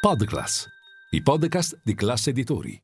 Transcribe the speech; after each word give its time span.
Podclass, 0.00 0.68
i 1.10 1.20
podcast 1.20 1.80
di 1.82 1.92
classe 1.94 2.30
editori. 2.30 2.80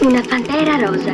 Una 0.00 0.20
pantera 0.20 0.76
rosa. 0.78 1.12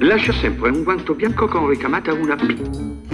Lascia 0.00 0.32
sempre 0.32 0.70
un 0.70 0.82
guanto 0.82 1.14
bianco 1.14 1.46
con 1.46 1.68
ricamata 1.68 2.12
una 2.12 2.34
P. 2.34 3.13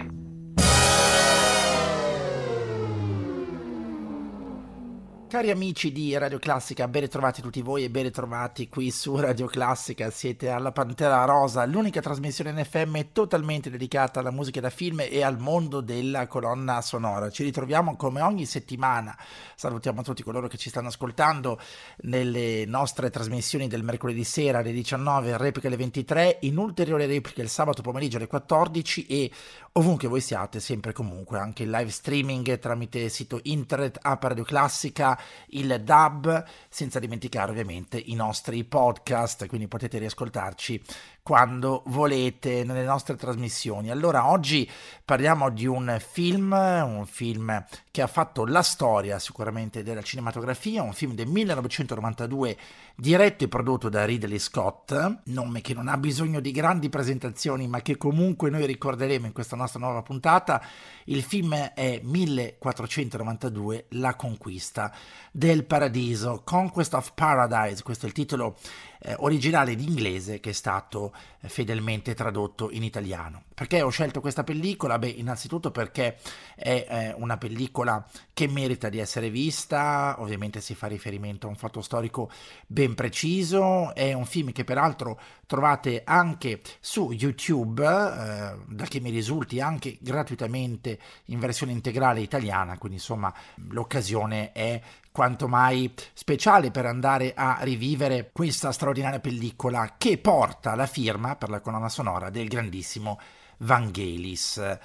Cari 5.41 5.53
amici 5.53 5.91
di 5.91 6.15
Radio 6.19 6.37
Classica, 6.37 6.87
ben 6.87 7.01
ritrovati 7.01 7.41
tutti 7.41 7.63
voi 7.63 7.83
e 7.83 7.89
ben 7.89 8.03
ritrovati 8.03 8.69
qui 8.69 8.91
su 8.91 9.15
Radio 9.15 9.47
Classica. 9.47 10.11
Siete 10.11 10.49
alla 10.49 10.71
Pantera 10.71 11.25
Rosa, 11.25 11.65
l'unica 11.65 11.99
trasmissione 11.99 12.51
in 12.51 12.63
FM 12.63 13.11
totalmente 13.11 13.71
dedicata 13.71 14.19
alla 14.19 14.29
musica 14.29 14.61
da 14.61 14.69
film 14.69 14.99
e 14.99 15.23
al 15.23 15.39
mondo 15.39 15.81
della 15.81 16.27
colonna 16.27 16.79
sonora. 16.81 17.31
Ci 17.31 17.43
ritroviamo 17.43 17.95
come 17.95 18.21
ogni 18.21 18.45
settimana. 18.45 19.17
Salutiamo 19.55 20.03
tutti 20.03 20.21
coloro 20.21 20.47
che 20.47 20.57
ci 20.57 20.69
stanno 20.69 20.89
ascoltando 20.89 21.59
nelle 22.01 22.65
nostre 22.67 23.09
trasmissioni 23.09 23.67
del 23.67 23.81
mercoledì 23.81 24.23
sera 24.23 24.59
alle 24.59 24.71
19, 24.71 25.37
replica 25.37 25.69
alle 25.69 25.77
23, 25.77 26.37
in 26.41 26.57
ulteriore 26.57 27.07
replica 27.07 27.41
il 27.41 27.49
sabato 27.49 27.81
pomeriggio 27.81 28.17
alle 28.17 28.27
14 28.27 29.07
e 29.07 29.31
ovunque 29.73 30.07
voi 30.07 30.21
siate, 30.21 30.59
sempre 30.59 30.91
comunque 30.91 31.37
anche 31.37 31.63
il 31.63 31.69
live 31.69 31.89
streaming 31.89 32.59
tramite 32.59 33.07
sito 33.09 33.39
internet 33.43 33.99
App 34.01 34.23
Radio 34.23 34.43
Classica 34.43 35.17
il 35.49 35.81
DAB, 35.83 36.43
senza 36.67 36.99
dimenticare 36.99 37.51
ovviamente 37.51 37.97
i 37.97 38.13
nostri 38.13 38.63
podcast, 38.65 39.45
quindi 39.47 39.67
potete 39.67 39.97
riascoltarci 39.99 40.81
quando 41.23 41.83
volete 41.87 42.63
nelle 42.63 42.83
nostre 42.83 43.15
trasmissioni. 43.15 43.91
Allora, 43.91 44.29
oggi 44.29 44.69
parliamo 45.05 45.49
di 45.49 45.65
un 45.65 45.97
film, 45.99 46.51
un 46.51 47.05
film 47.05 47.63
che 47.91 48.01
ha 48.01 48.07
fatto 48.07 48.45
la 48.45 48.63
storia 48.63 49.19
sicuramente 49.19 49.83
della 49.83 50.01
cinematografia, 50.01 50.81
un 50.81 50.93
film 50.93 51.13
del 51.13 51.27
1992 51.27 52.57
diretto 52.95 53.43
e 53.43 53.47
prodotto 53.47 53.89
da 53.89 54.05
Ridley 54.05 54.39
Scott, 54.39 55.19
nome 55.25 55.61
che 55.61 55.73
non 55.73 55.87
ha 55.87 55.97
bisogno 55.97 56.39
di 56.39 56.51
grandi 56.51 56.89
presentazioni, 56.89 57.67
ma 57.67 57.81
che 57.81 57.97
comunque 57.97 58.49
noi 58.49 58.65
ricorderemo 58.65 59.25
in 59.25 59.33
questa 59.33 59.55
nostra 59.55 59.79
nuova 59.79 60.01
puntata. 60.01 60.63
Il 61.05 61.21
film 61.21 61.53
è 61.53 61.99
1492, 62.01 63.87
La 63.89 64.15
conquista 64.15 64.93
del 65.31 65.65
paradiso, 65.65 66.41
Conquest 66.43 66.93
of 66.93 67.13
Paradise, 67.13 67.83
questo 67.83 68.05
è 68.05 68.09
il 68.09 68.15
titolo 68.15 68.57
eh, 69.01 69.15
originale 69.19 69.71
in 69.71 69.79
inglese 69.81 70.39
che 70.39 70.51
è 70.51 70.53
stato 70.53 71.10
eh, 71.39 71.49
fedelmente 71.49 72.13
tradotto 72.13 72.69
in 72.71 72.83
italiano. 72.83 73.43
Perché 73.53 73.81
ho 73.81 73.89
scelto 73.89 74.21
questa 74.21 74.43
pellicola? 74.43 74.97
Beh, 74.99 75.09
innanzitutto 75.09 75.71
perché 75.71 76.17
è 76.55 76.85
eh, 76.89 77.13
una 77.17 77.37
pellicola 77.37 78.05
che 78.33 78.47
merita 78.47 78.89
di 78.89 78.99
essere 78.99 79.29
vista, 79.29 80.15
ovviamente 80.19 80.61
si 80.61 80.75
fa 80.75 80.87
riferimento 80.87 81.47
a 81.47 81.49
un 81.49 81.55
fatto 81.55 81.81
storico 81.81 82.31
ben 82.67 82.95
preciso, 82.95 83.93
è 83.93 84.13
un 84.13 84.25
film 84.25 84.51
che 84.51 84.63
peraltro 84.63 85.19
trovate 85.45 86.03
anche 86.05 86.61
su 86.79 87.11
YouTube, 87.11 87.83
eh, 87.83 88.57
da 88.67 88.85
che 88.85 88.99
mi 88.99 89.09
risulti 89.09 89.59
anche 89.59 89.97
gratuitamente 89.99 90.97
in 91.25 91.39
versione 91.39 91.71
integrale 91.71 92.21
italiana, 92.21 92.77
quindi 92.77 92.97
insomma 92.97 93.33
l'occasione 93.69 94.51
è 94.53 94.81
quanto 95.11 95.47
mai 95.47 95.93
speciale 96.13 96.71
per 96.71 96.85
andare 96.85 97.33
a 97.35 97.59
rivivere 97.61 98.29
questa 98.31 98.71
straordinaria 98.71 99.19
pellicola 99.19 99.95
che 99.97 100.17
porta 100.17 100.75
la 100.75 100.85
firma 100.85 101.35
per 101.35 101.49
la 101.49 101.59
colonna 101.59 101.89
sonora 101.89 102.29
del 102.29 102.47
grandissimo 102.47 103.19
Vangelis 103.57 104.79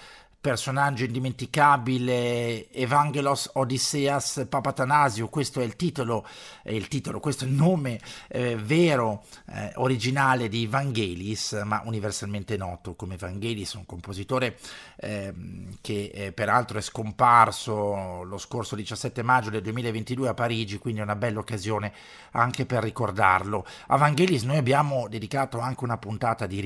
personaggio 0.46 1.02
indimenticabile 1.02 2.70
Evangelos 2.70 3.50
Odysseas 3.54 4.46
Papatanasio, 4.48 5.28
questo 5.28 5.60
è 5.60 5.64
il 5.64 5.74
titolo, 5.74 6.24
è 6.62 6.70
il 6.70 6.86
titolo 6.86 7.18
questo 7.18 7.44
è 7.44 7.48
il 7.48 7.54
nome 7.54 7.98
eh, 8.28 8.54
vero, 8.54 9.24
eh, 9.48 9.72
originale 9.74 10.48
di 10.48 10.68
Vangelis, 10.68 11.60
ma 11.64 11.82
universalmente 11.84 12.56
noto 12.56 12.94
come 12.94 13.16
Vangelis, 13.16 13.72
un 13.72 13.86
compositore 13.86 14.56
eh, 14.98 15.34
che 15.80 16.30
peraltro 16.32 16.78
è 16.78 16.80
scomparso 16.80 18.22
lo 18.22 18.38
scorso 18.38 18.76
17 18.76 19.24
maggio 19.24 19.50
del 19.50 19.62
2022 19.62 20.28
a 20.28 20.34
Parigi, 20.34 20.78
quindi 20.78 21.00
è 21.00 21.02
una 21.02 21.16
bella 21.16 21.40
occasione 21.40 21.92
anche 22.30 22.66
per 22.66 22.84
ricordarlo. 22.84 23.66
A 23.88 23.96
Vangelis 23.96 24.44
noi 24.44 24.58
abbiamo 24.58 25.08
dedicato 25.08 25.58
anche 25.58 25.82
una 25.82 25.98
puntata 25.98 26.46
di 26.46 26.60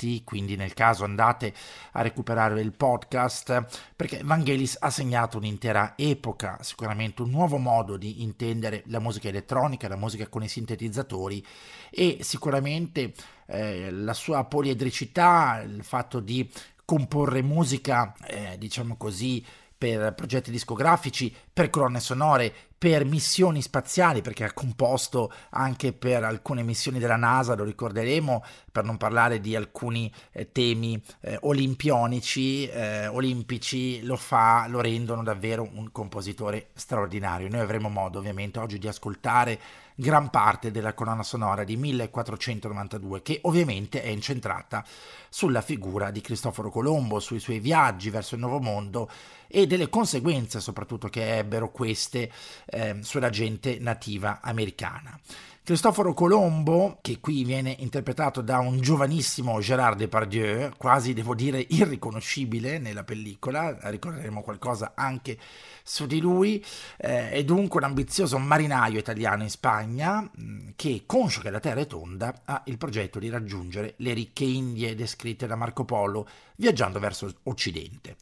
ritratti, 0.00 0.22
quindi 0.24 0.56
nel 0.56 0.72
caso 0.72 1.04
andate 1.04 1.52
a 1.92 2.02
recuperare 2.02 2.60
il 2.60 2.72
podcast 2.72 3.64
perché 3.94 4.20
Vangelis 4.24 4.76
ha 4.80 4.90
segnato 4.90 5.36
un'intera 5.36 5.94
epoca, 5.96 6.58
sicuramente 6.62 7.22
un 7.22 7.30
nuovo 7.30 7.58
modo 7.58 7.96
di 7.96 8.22
intendere 8.22 8.82
la 8.86 8.98
musica 8.98 9.28
elettronica, 9.28 9.88
la 9.88 9.96
musica 9.96 10.28
con 10.28 10.42
i 10.42 10.48
sintetizzatori 10.48 11.44
e 11.90 12.18
sicuramente 12.22 13.12
eh, 13.46 13.90
la 13.90 14.14
sua 14.14 14.44
poliedricità, 14.44 15.60
il 15.62 15.84
fatto 15.84 16.20
di 16.20 16.48
comporre 16.84 17.42
musica, 17.42 18.14
eh, 18.26 18.56
diciamo 18.58 18.96
così, 18.96 19.44
per 19.80 20.12
progetti 20.12 20.50
discografici, 20.50 21.34
per 21.50 21.70
colonne 21.70 22.00
sonore, 22.00 22.52
per 22.80 23.04
missioni 23.04 23.60
spaziali, 23.60 24.22
perché 24.22 24.44
ha 24.44 24.54
composto 24.54 25.30
anche 25.50 25.92
per 25.92 26.24
alcune 26.24 26.62
missioni 26.62 26.98
della 26.98 27.16
NASA, 27.16 27.54
lo 27.54 27.64
ricorderemo, 27.64 28.42
per 28.72 28.84
non 28.84 28.96
parlare 28.96 29.38
di 29.38 29.54
alcuni 29.54 30.10
eh, 30.32 30.50
temi 30.50 30.98
eh, 31.20 31.36
olimpionici, 31.42 32.66
eh, 32.68 33.06
olimpici, 33.06 34.02
lo 34.02 34.16
fa, 34.16 34.64
lo 34.66 34.80
rendono 34.80 35.22
davvero 35.22 35.68
un 35.70 35.92
compositore 35.92 36.70
straordinario. 36.72 37.50
Noi 37.50 37.60
avremo 37.60 37.90
modo 37.90 38.18
ovviamente 38.18 38.58
oggi 38.58 38.78
di 38.78 38.88
ascoltare 38.88 39.60
gran 39.94 40.30
parte 40.30 40.70
della 40.70 40.94
colonna 40.94 41.22
sonora 41.22 41.62
di 41.62 41.76
1492 41.76 43.20
che 43.20 43.40
ovviamente 43.42 44.02
è 44.02 44.08
incentrata 44.08 44.82
sulla 45.30 45.62
figura 45.62 46.10
di 46.10 46.20
Cristoforo 46.20 46.70
Colombo, 46.70 47.20
sui 47.20 47.38
suoi 47.38 47.60
viaggi 47.60 48.10
verso 48.10 48.34
il 48.34 48.40
Nuovo 48.40 48.60
Mondo 48.60 49.08
e 49.46 49.66
delle 49.66 49.88
conseguenze 49.88 50.60
soprattutto 50.60 51.08
che 51.08 51.38
ebbero 51.38 51.70
queste 51.70 52.30
eh, 52.66 52.98
sulla 53.00 53.30
gente 53.30 53.78
nativa 53.78 54.40
americana. 54.42 55.18
Cristoforo 55.62 56.14
Colombo, 56.14 56.98
che 57.00 57.20
qui 57.20 57.44
viene 57.44 57.76
interpretato 57.78 58.40
da 58.40 58.58
un 58.58 58.80
giovanissimo 58.80 59.60
Gérard 59.60 59.98
Depardieu, 59.98 60.72
quasi 60.76 61.12
devo 61.12 61.32
dire 61.34 61.64
irriconoscibile 61.68 62.78
nella 62.78 63.04
pellicola, 63.04 63.78
ricorderemo 63.82 64.42
qualcosa 64.42 64.94
anche 64.96 65.38
su 65.84 66.06
di 66.06 66.18
lui, 66.18 66.64
eh, 66.96 67.30
è 67.30 67.44
dunque 67.44 67.78
un 67.78 67.86
ambizioso 67.86 68.36
marinaio 68.38 68.98
italiano 68.98 69.44
in 69.44 69.50
Spagna 69.50 70.28
che, 70.74 71.04
conscio 71.06 71.40
che 71.40 71.50
la 71.50 71.60
Terra 71.60 71.82
è 71.82 71.86
tonda, 71.86 72.40
ha 72.46 72.62
il 72.64 72.76
progetto 72.76 73.20
di 73.20 73.28
raggiungere 73.28 73.94
le 73.98 74.12
ricche 74.12 74.44
Indie 74.44 74.96
descritte 74.96 75.19
da 75.46 75.56
Marco 75.56 75.84
Polo 75.84 76.26
viaggiando 76.56 76.98
verso 76.98 77.32
Occidente. 77.44 78.16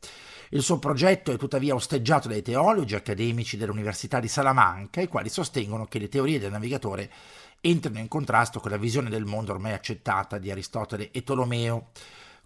Il 0.50 0.62
suo 0.62 0.79
progetto 0.79 1.31
è 1.31 1.37
tuttavia 1.37 1.75
osteggiato 1.75 2.27
dai 2.27 2.43
teologi 2.43 2.95
accademici 2.95 3.56
dell'Università 3.56 4.19
di 4.19 4.29
Salamanca, 4.29 5.00
i 5.00 5.09
quali 5.09 5.29
sostengono 5.29 5.87
che 5.87 5.99
le 5.99 6.09
teorie 6.09 6.39
del 6.39 6.50
navigatore 6.50 7.11
entrano 7.61 7.99
in 7.99 8.09
contrasto 8.09 8.59
con 8.61 8.71
la 8.71 8.77
visione 8.77 9.11
del 9.11 9.25
mondo 9.25 9.53
ormai 9.53 9.73
accettata 9.73 10.39
di 10.39 10.50
Aristotele 10.50 11.11
e 11.11 11.23
Tolomeo. 11.23 11.91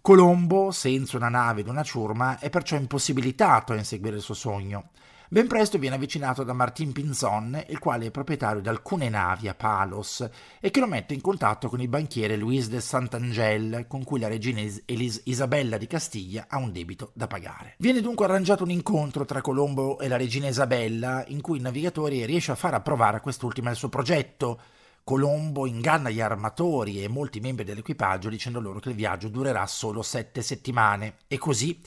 Colombo, 0.01 0.71
senza 0.71 1.17
una 1.17 1.29
nave 1.29 1.61
ed 1.61 1.67
una 1.67 1.83
ciurma, 1.83 2.39
è 2.39 2.49
perciò 2.49 2.75
impossibilitato 2.75 3.71
a 3.71 3.77
inseguire 3.77 4.17
il 4.17 4.21
suo 4.21 4.33
sogno. 4.33 4.89
Ben 5.33 5.47
presto 5.47 5.79
viene 5.79 5.95
avvicinato 5.95 6.43
da 6.43 6.53
Martin 6.53 6.91
Pinzon, 6.91 7.59
il 7.69 7.79
quale 7.79 8.05
è 8.05 8.11
proprietario 8.11 8.61
di 8.61 8.69
alcune 8.69 9.09
navi 9.09 9.47
a 9.47 9.55
Palos 9.55 10.29
e 10.59 10.69
che 10.69 10.79
lo 10.79 10.85
mette 10.85 11.15
in 11.15 11.21
contatto 11.21 11.69
con 11.69 11.81
il 11.81 11.87
banchiere 11.87 12.35
Luis 12.35 12.69
de 12.69 12.79
Sant'Angel, 12.79 13.85
con 13.87 14.03
cui 14.03 14.19
la 14.19 14.27
regina 14.27 14.61
Elis- 14.85 15.21
Isabella 15.23 15.77
di 15.77 15.87
Castiglia 15.87 16.45
ha 16.47 16.59
un 16.59 16.71
debito 16.71 17.09
da 17.15 17.25
pagare. 17.25 17.73
Viene 17.79 18.01
dunque 18.01 18.25
arrangiato 18.25 18.61
un 18.61 18.69
incontro 18.69 19.25
tra 19.25 19.41
Colombo 19.41 19.97
e 19.97 20.07
la 20.07 20.17
regina 20.17 20.49
Isabella, 20.49 21.23
in 21.29 21.41
cui 21.41 21.57
il 21.57 21.63
navigatore 21.63 22.27
riesce 22.27 22.51
a 22.51 22.55
far 22.55 22.75
approvare 22.75 23.17
a 23.17 23.21
quest'ultima 23.21 23.71
il 23.71 23.75
suo 23.75 23.89
progetto, 23.89 24.61
Colombo 25.03 25.65
inganna 25.65 26.11
gli 26.11 26.21
armatori 26.21 27.03
e 27.03 27.07
molti 27.07 27.39
membri 27.39 27.65
dell'equipaggio 27.65 28.29
dicendo 28.29 28.61
loro 28.61 28.79
che 28.79 28.89
il 28.89 28.95
viaggio 28.95 29.29
durerà 29.29 29.65
solo 29.65 30.03
sette 30.03 30.43
settimane 30.43 31.15
e 31.27 31.39
così 31.39 31.81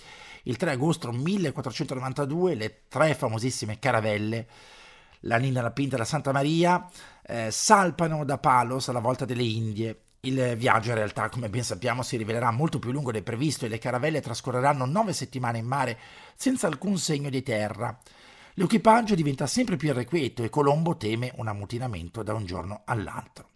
il 0.46 0.56
3 0.56 0.72
agosto 0.72 1.12
1492 1.12 2.54
le 2.54 2.82
tre 2.88 3.14
famosissime 3.14 3.78
caravelle 3.78 4.46
la 5.20 5.38
Nina, 5.38 5.62
la 5.62 5.70
Pinta 5.70 5.96
e 5.96 5.98
la 5.98 6.04
Santa 6.04 6.32
Maria 6.32 6.88
eh, 7.24 7.50
salpano 7.50 8.24
da 8.24 8.38
Palos 8.38 8.88
alla 8.88 9.00
volta 9.00 9.24
delle 9.24 9.42
Indie 9.42 10.00
il 10.20 10.56
viaggio 10.56 10.88
in 10.88 10.96
realtà, 10.96 11.28
come 11.28 11.48
ben 11.48 11.62
sappiamo, 11.62 12.02
si 12.02 12.16
rivelerà 12.16 12.50
molto 12.50 12.80
più 12.80 12.90
lungo 12.90 13.12
del 13.12 13.22
previsto 13.22 13.64
e 13.64 13.68
le 13.68 13.78
caravelle 13.78 14.20
trascorreranno 14.20 14.84
nove 14.84 15.12
settimane 15.12 15.58
in 15.58 15.66
mare 15.66 15.98
senza 16.34 16.66
alcun 16.66 16.98
segno 16.98 17.30
di 17.30 17.42
terra. 17.42 17.96
L'equipaggio 18.54 19.14
diventa 19.14 19.46
sempre 19.46 19.76
più 19.76 19.90
irrequieto 19.90 20.42
e 20.42 20.48
Colombo 20.48 20.96
teme 20.96 21.32
un 21.36 21.46
ammutinamento 21.46 22.24
da 22.24 22.34
un 22.34 22.44
giorno 22.44 22.82
all'altro. 22.86 23.50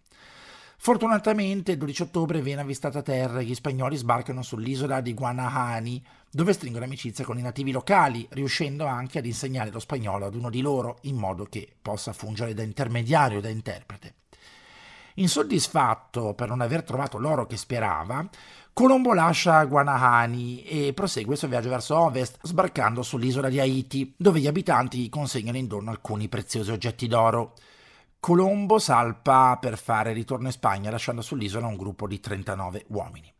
Fortunatamente 0.77 1.73
il 1.73 1.77
12 1.77 2.03
ottobre 2.03 2.41
viene 2.41 2.61
avvistata 2.61 3.01
terra 3.01 3.39
e 3.39 3.43
gli 3.43 3.53
spagnoli 3.53 3.97
sbarcano 3.97 4.41
sull'isola 4.41 5.01
di 5.01 5.13
Guanahani, 5.13 6.03
dove 6.31 6.53
stringono 6.53 6.85
amicizia 6.85 7.25
con 7.25 7.37
i 7.37 7.41
nativi 7.41 7.71
locali, 7.71 8.25
riuscendo 8.31 8.85
anche 8.85 9.19
ad 9.19 9.25
insegnare 9.25 9.69
lo 9.69 9.79
spagnolo 9.79 10.25
ad 10.25 10.35
uno 10.35 10.49
di 10.49 10.61
loro 10.61 10.99
in 11.01 11.17
modo 11.17 11.43
che 11.45 11.67
possa 11.81 12.13
fungere 12.13 12.53
da 12.53 12.63
intermediario, 12.63 13.41
da 13.41 13.49
interprete. 13.49 14.15
Insoddisfatto 15.15 16.33
per 16.33 16.47
non 16.47 16.61
aver 16.61 16.83
trovato 16.83 17.17
l'oro 17.17 17.45
che 17.45 17.57
sperava, 17.57 18.29
Colombo 18.73 19.13
lascia 19.13 19.65
Guanahani 19.65 20.63
e 20.63 20.93
prosegue 20.93 21.33
il 21.33 21.39
suo 21.39 21.49
viaggio 21.49 21.67
verso 21.67 21.97
ovest, 21.97 22.39
sbarcando 22.41 23.03
sull'isola 23.03 23.49
di 23.49 23.59
Haiti, 23.59 24.13
dove 24.15 24.39
gli 24.39 24.47
abitanti 24.47 24.97
gli 24.97 25.09
consegnano 25.09 25.61
dono 25.65 25.89
alcuni 25.89 26.29
preziosi 26.29 26.71
oggetti 26.71 27.07
d'oro. 27.07 27.55
Colombo 28.21 28.79
salpa 28.79 29.57
per 29.59 29.77
fare 29.77 30.13
ritorno 30.13 30.47
in 30.47 30.53
Spagna, 30.53 30.89
lasciando 30.89 31.21
sull'isola 31.21 31.67
un 31.67 31.75
gruppo 31.75 32.07
di 32.07 32.21
39 32.21 32.85
uomini. 32.87 33.31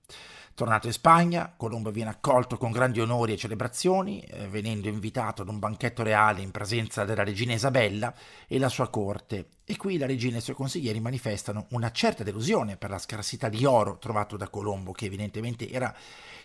Tornato 0.62 0.86
in 0.86 0.94
Spagna, 0.94 1.52
Colombo 1.58 1.90
viene 1.90 2.12
accolto 2.12 2.56
con 2.56 2.70
grandi 2.70 3.00
onori 3.00 3.34
e 3.34 3.38
celebrazioni, 3.38 4.20
eh, 4.20 4.48
venendo 4.48 4.90
invitato 4.90 5.42
ad 5.42 5.48
un 5.48 5.58
banchetto 5.58 6.04
reale 6.04 6.44
in 6.44 6.52
presenza 6.52 7.04
della 7.04 7.24
regina 7.24 7.54
Isabella 7.54 8.14
e 8.46 8.60
la 8.60 8.70
sua 8.70 8.88
corte. 8.88 9.48
E 9.66 9.76
qui 9.76 9.98
la 9.98 10.06
regina 10.06 10.36
e 10.36 10.38
i 10.38 10.42
suoi 10.42 10.56
consiglieri 10.56 11.00
manifestano 11.00 11.66
una 11.72 11.92
certa 11.92 12.24
delusione 12.24 12.78
per 12.78 12.92
la 12.92 13.00
scarsità 13.00 13.50
di 13.50 13.66
oro 13.66 13.98
trovato 13.98 14.38
da 14.38 14.50
Colombo, 14.50 14.92
che 14.92 15.06
evidentemente 15.06 15.68
era 15.68 15.92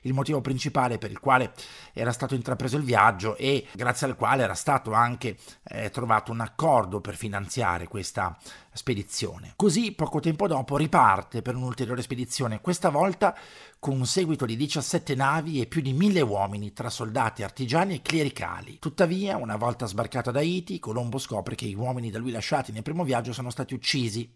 il 0.06 0.14
motivo 0.14 0.40
principale 0.40 0.98
per 0.98 1.10
il 1.10 1.20
quale 1.20 1.52
era 1.92 2.12
stato 2.12 2.34
intrapreso 2.34 2.76
il 2.76 2.84
viaggio 2.84 3.36
e 3.36 3.66
grazie 3.72 4.06
al 4.06 4.16
quale 4.16 4.42
era 4.42 4.54
stato 4.54 4.92
anche 4.92 5.36
eh, 5.64 5.90
trovato 5.90 6.32
un 6.32 6.40
accordo 6.40 7.00
per 7.00 7.16
finanziare 7.16 7.88
questa 7.88 8.36
spedizione. 8.72 9.52
Così 9.56 9.92
poco 9.92 10.20
tempo 10.20 10.46
dopo 10.46 10.76
riparte 10.76 11.42
per 11.42 11.56
un'ulteriore 11.56 12.02
spedizione, 12.02 12.60
questa 12.60 12.88
volta 12.88 13.36
con 13.78 13.94
un 13.94 14.06
seguito 14.06 14.46
di 14.46 14.56
17 14.56 15.14
navi 15.14 15.60
e 15.60 15.66
più 15.66 15.80
di 15.80 15.92
mille 15.92 16.20
uomini 16.20 16.72
tra 16.72 16.90
soldati, 16.90 17.42
artigiani 17.42 17.94
e 17.94 18.02
clericali. 18.02 18.78
Tuttavia, 18.78 19.36
una 19.36 19.56
volta 19.56 19.86
sbarcato 19.86 20.30
ad 20.30 20.36
Haiti, 20.36 20.78
Colombo 20.78 21.18
scopre 21.18 21.54
che 21.54 21.66
gli 21.66 21.74
uomini 21.74 22.10
da 22.10 22.18
lui 22.18 22.30
lasciati 22.30 22.72
nel 22.72 22.82
primo 22.82 23.04
viaggio 23.04 23.32
sono 23.32 23.50
stati 23.50 23.74
uccisi 23.74 24.30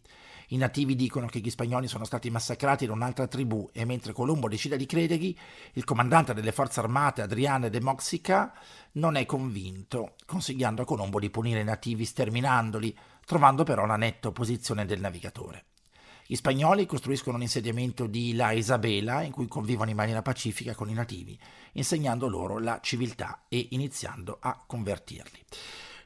i 0.52 0.56
nativi 0.56 0.97
dicono 0.97 1.26
che 1.26 1.38
gli 1.38 1.50
spagnoli 1.50 1.87
sono 1.87 2.05
stati 2.05 2.31
massacrati 2.31 2.87
da 2.87 2.93
un'altra 2.93 3.26
tribù 3.26 3.69
e 3.73 3.85
mentre 3.85 4.12
Colombo 4.12 4.49
decide 4.49 4.76
di 4.76 4.87
credergli, 4.87 5.37
il 5.75 5.85
comandante 5.85 6.35
delle 6.35 6.52
forze 6.52 6.81
armate 6.81 7.23
Adriane 7.23 7.70
de 7.70 7.81
Moxica 7.81 8.52
non 8.93 9.14
è 9.14 9.26
convinto, 9.26 10.17
consigliando 10.26 10.82
a 10.82 10.85
Colombo 10.85 11.20
di 11.20 11.31
punire 11.31 11.61
i 11.61 11.64
nativi 11.64 12.05
sterminandoli, 12.05 12.97
trovando 13.25 13.62
però 13.62 13.87
la 13.87 13.97
netta 13.97 14.29
opposizione 14.29 14.87
del 14.87 15.00
navigatore. 15.00 15.67
Gli 16.26 16.37
spagnoli 16.37 16.87
costruiscono 16.87 17.37
un 17.37 17.43
insediamento 17.43 18.06
di 18.06 18.35
La 18.35 18.53
Isabela 18.53 19.23
in 19.23 19.32
cui 19.32 19.49
convivono 19.49 19.91
in 19.91 19.96
maniera 19.96 20.23
pacifica 20.23 20.75
con 20.75 20.88
i 20.88 20.94
nativi, 20.94 21.38
insegnando 21.73 22.29
loro 22.29 22.58
la 22.58 22.79
civiltà 22.81 23.44
e 23.49 23.69
iniziando 23.70 24.38
a 24.41 24.62
convertirli. 24.67 25.44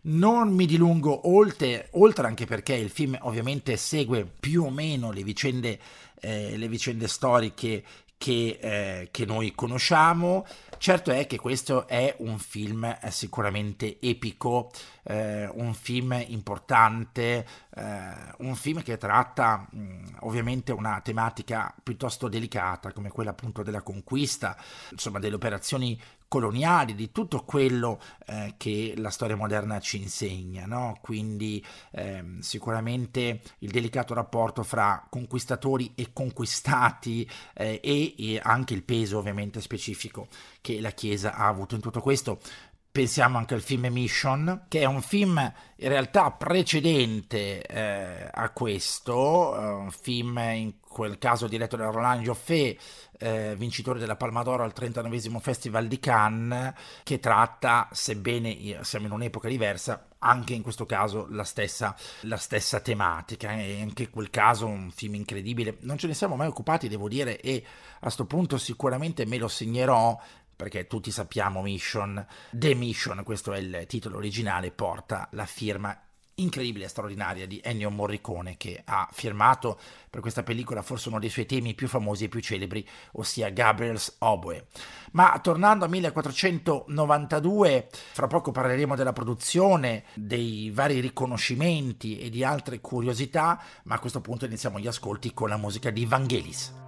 Non 0.06 0.52
mi 0.52 0.66
dilungo 0.66 1.30
oltre, 1.30 1.88
oltre 1.92 2.26
anche 2.26 2.44
perché 2.44 2.74
il 2.74 2.90
film 2.90 3.16
ovviamente 3.22 3.78
segue 3.78 4.24
più 4.24 4.64
o 4.64 4.70
meno 4.70 5.10
le 5.10 5.22
vicende, 5.22 5.78
eh, 6.20 6.58
le 6.58 6.68
vicende 6.68 7.08
storiche 7.08 7.82
che, 8.18 8.58
eh, 8.60 9.08
che, 9.10 9.24
noi 9.24 9.54
conosciamo. 9.54 10.46
Certo 10.76 11.10
è 11.10 11.26
che 11.26 11.38
questo 11.38 11.86
è 11.88 12.14
un 12.18 12.38
film 12.38 12.84
eh, 12.84 13.10
sicuramente 13.10 13.98
epico, 14.00 14.70
eh, 15.04 15.46
un 15.46 15.72
film 15.72 16.22
importante, 16.28 17.46
eh, 17.74 18.12
un 18.38 18.54
film 18.54 18.82
che 18.82 18.98
tratta 18.98 19.66
mh, 19.70 20.16
ovviamente 20.20 20.72
una 20.72 21.00
tematica 21.02 21.74
piuttosto 21.82 22.28
delicata 22.28 22.92
come 22.92 23.08
quella 23.08 23.30
appunto 23.30 23.62
della 23.62 23.82
conquista, 23.82 24.56
insomma 24.90 25.18
delle 25.18 25.36
operazioni 25.36 25.98
coloniali, 26.34 26.96
di 26.96 27.12
tutto 27.12 27.44
quello 27.44 28.00
eh, 28.26 28.54
che 28.56 28.94
la 28.96 29.10
storia 29.10 29.36
moderna 29.36 29.78
ci 29.78 29.98
insegna, 30.02 30.66
no? 30.66 30.98
quindi 31.00 31.64
eh, 31.92 32.24
sicuramente 32.40 33.40
il 33.58 33.70
delicato 33.70 34.14
rapporto 34.14 34.64
fra 34.64 35.06
conquistatori 35.08 35.92
e 35.94 36.08
conquistati 36.12 37.24
eh, 37.54 37.78
e, 37.80 38.14
e 38.18 38.40
anche 38.42 38.74
il 38.74 38.82
peso 38.82 39.18
ovviamente 39.18 39.60
specifico 39.60 40.26
che 40.60 40.80
la 40.80 40.90
Chiesa 40.90 41.36
ha 41.36 41.46
avuto 41.46 41.76
in 41.76 41.80
tutto 41.80 42.00
questo. 42.00 42.40
Pensiamo 42.94 43.38
anche 43.38 43.54
al 43.54 43.60
film 43.60 43.88
Mission, 43.90 44.66
che 44.68 44.82
è 44.82 44.84
un 44.84 45.02
film 45.02 45.52
in 45.78 45.88
realtà 45.88 46.30
precedente 46.30 47.60
eh, 47.66 48.30
a 48.32 48.50
questo, 48.50 49.58
eh, 49.58 49.66
un 49.66 49.90
film 49.90 50.38
in 50.38 50.74
quel 50.78 51.18
caso 51.18 51.48
diretto 51.48 51.74
da 51.74 51.90
Roland 51.90 52.22
Joffé, 52.22 52.78
eh, 53.18 53.56
vincitore 53.56 53.98
della 53.98 54.14
Palma 54.14 54.44
d'Oro 54.44 54.62
al 54.62 54.72
39 54.72 55.40
Festival 55.40 55.88
di 55.88 55.98
Cannes, 55.98 56.72
che 57.02 57.18
tratta, 57.18 57.88
sebbene 57.90 58.78
siamo 58.82 59.06
in 59.06 59.12
un'epoca 59.12 59.48
diversa, 59.48 60.10
anche 60.20 60.54
in 60.54 60.62
questo 60.62 60.86
caso 60.86 61.26
la 61.30 61.42
stessa, 61.42 61.96
la 62.20 62.36
stessa 62.36 62.78
tematica. 62.78 63.54
E 63.54 63.80
anche 63.80 64.04
in 64.04 64.10
quel 64.10 64.30
caso 64.30 64.66
un 64.66 64.92
film 64.92 65.16
incredibile. 65.16 65.78
Non 65.80 65.98
ce 65.98 66.06
ne 66.06 66.14
siamo 66.14 66.36
mai 66.36 66.46
occupati, 66.46 66.86
devo 66.86 67.08
dire, 67.08 67.40
e 67.40 67.64
a 67.96 67.98
questo 67.98 68.24
punto 68.24 68.56
sicuramente 68.56 69.26
me 69.26 69.38
lo 69.38 69.48
segnerò 69.48 70.16
perché 70.64 70.86
tutti 70.86 71.10
sappiamo 71.10 71.60
Mission, 71.60 72.26
The 72.50 72.74
Mission, 72.74 73.22
questo 73.22 73.52
è 73.52 73.58
il 73.58 73.84
titolo 73.86 74.16
originale, 74.16 74.70
porta 74.70 75.28
la 75.32 75.44
firma 75.44 75.94
incredibile 76.36 76.86
e 76.86 76.88
straordinaria 76.88 77.46
di 77.46 77.60
Ennio 77.62 77.90
Morricone 77.90 78.56
che 78.56 78.80
ha 78.82 79.06
firmato 79.12 79.78
per 80.08 80.22
questa 80.22 80.42
pellicola 80.42 80.80
forse 80.80 81.10
uno 81.10 81.18
dei 81.18 81.28
suoi 81.28 81.44
temi 81.44 81.74
più 81.74 81.86
famosi 81.86 82.24
e 82.24 82.28
più 82.28 82.40
celebri, 82.40 82.88
ossia 83.12 83.50
Gabriel's 83.50 84.16
Oboe. 84.20 84.68
Ma 85.12 85.38
tornando 85.42 85.84
a 85.84 85.88
1492, 85.88 87.88
fra 87.90 88.26
poco 88.26 88.50
parleremo 88.50 88.96
della 88.96 89.12
produzione, 89.12 90.04
dei 90.14 90.70
vari 90.70 91.00
riconoscimenti 91.00 92.18
e 92.18 92.30
di 92.30 92.42
altre 92.42 92.80
curiosità, 92.80 93.62
ma 93.82 93.96
a 93.96 94.00
questo 94.00 94.22
punto 94.22 94.46
iniziamo 94.46 94.80
gli 94.80 94.86
ascolti 94.86 95.34
con 95.34 95.50
la 95.50 95.58
musica 95.58 95.90
di 95.90 96.06
Vangelis. 96.06 96.83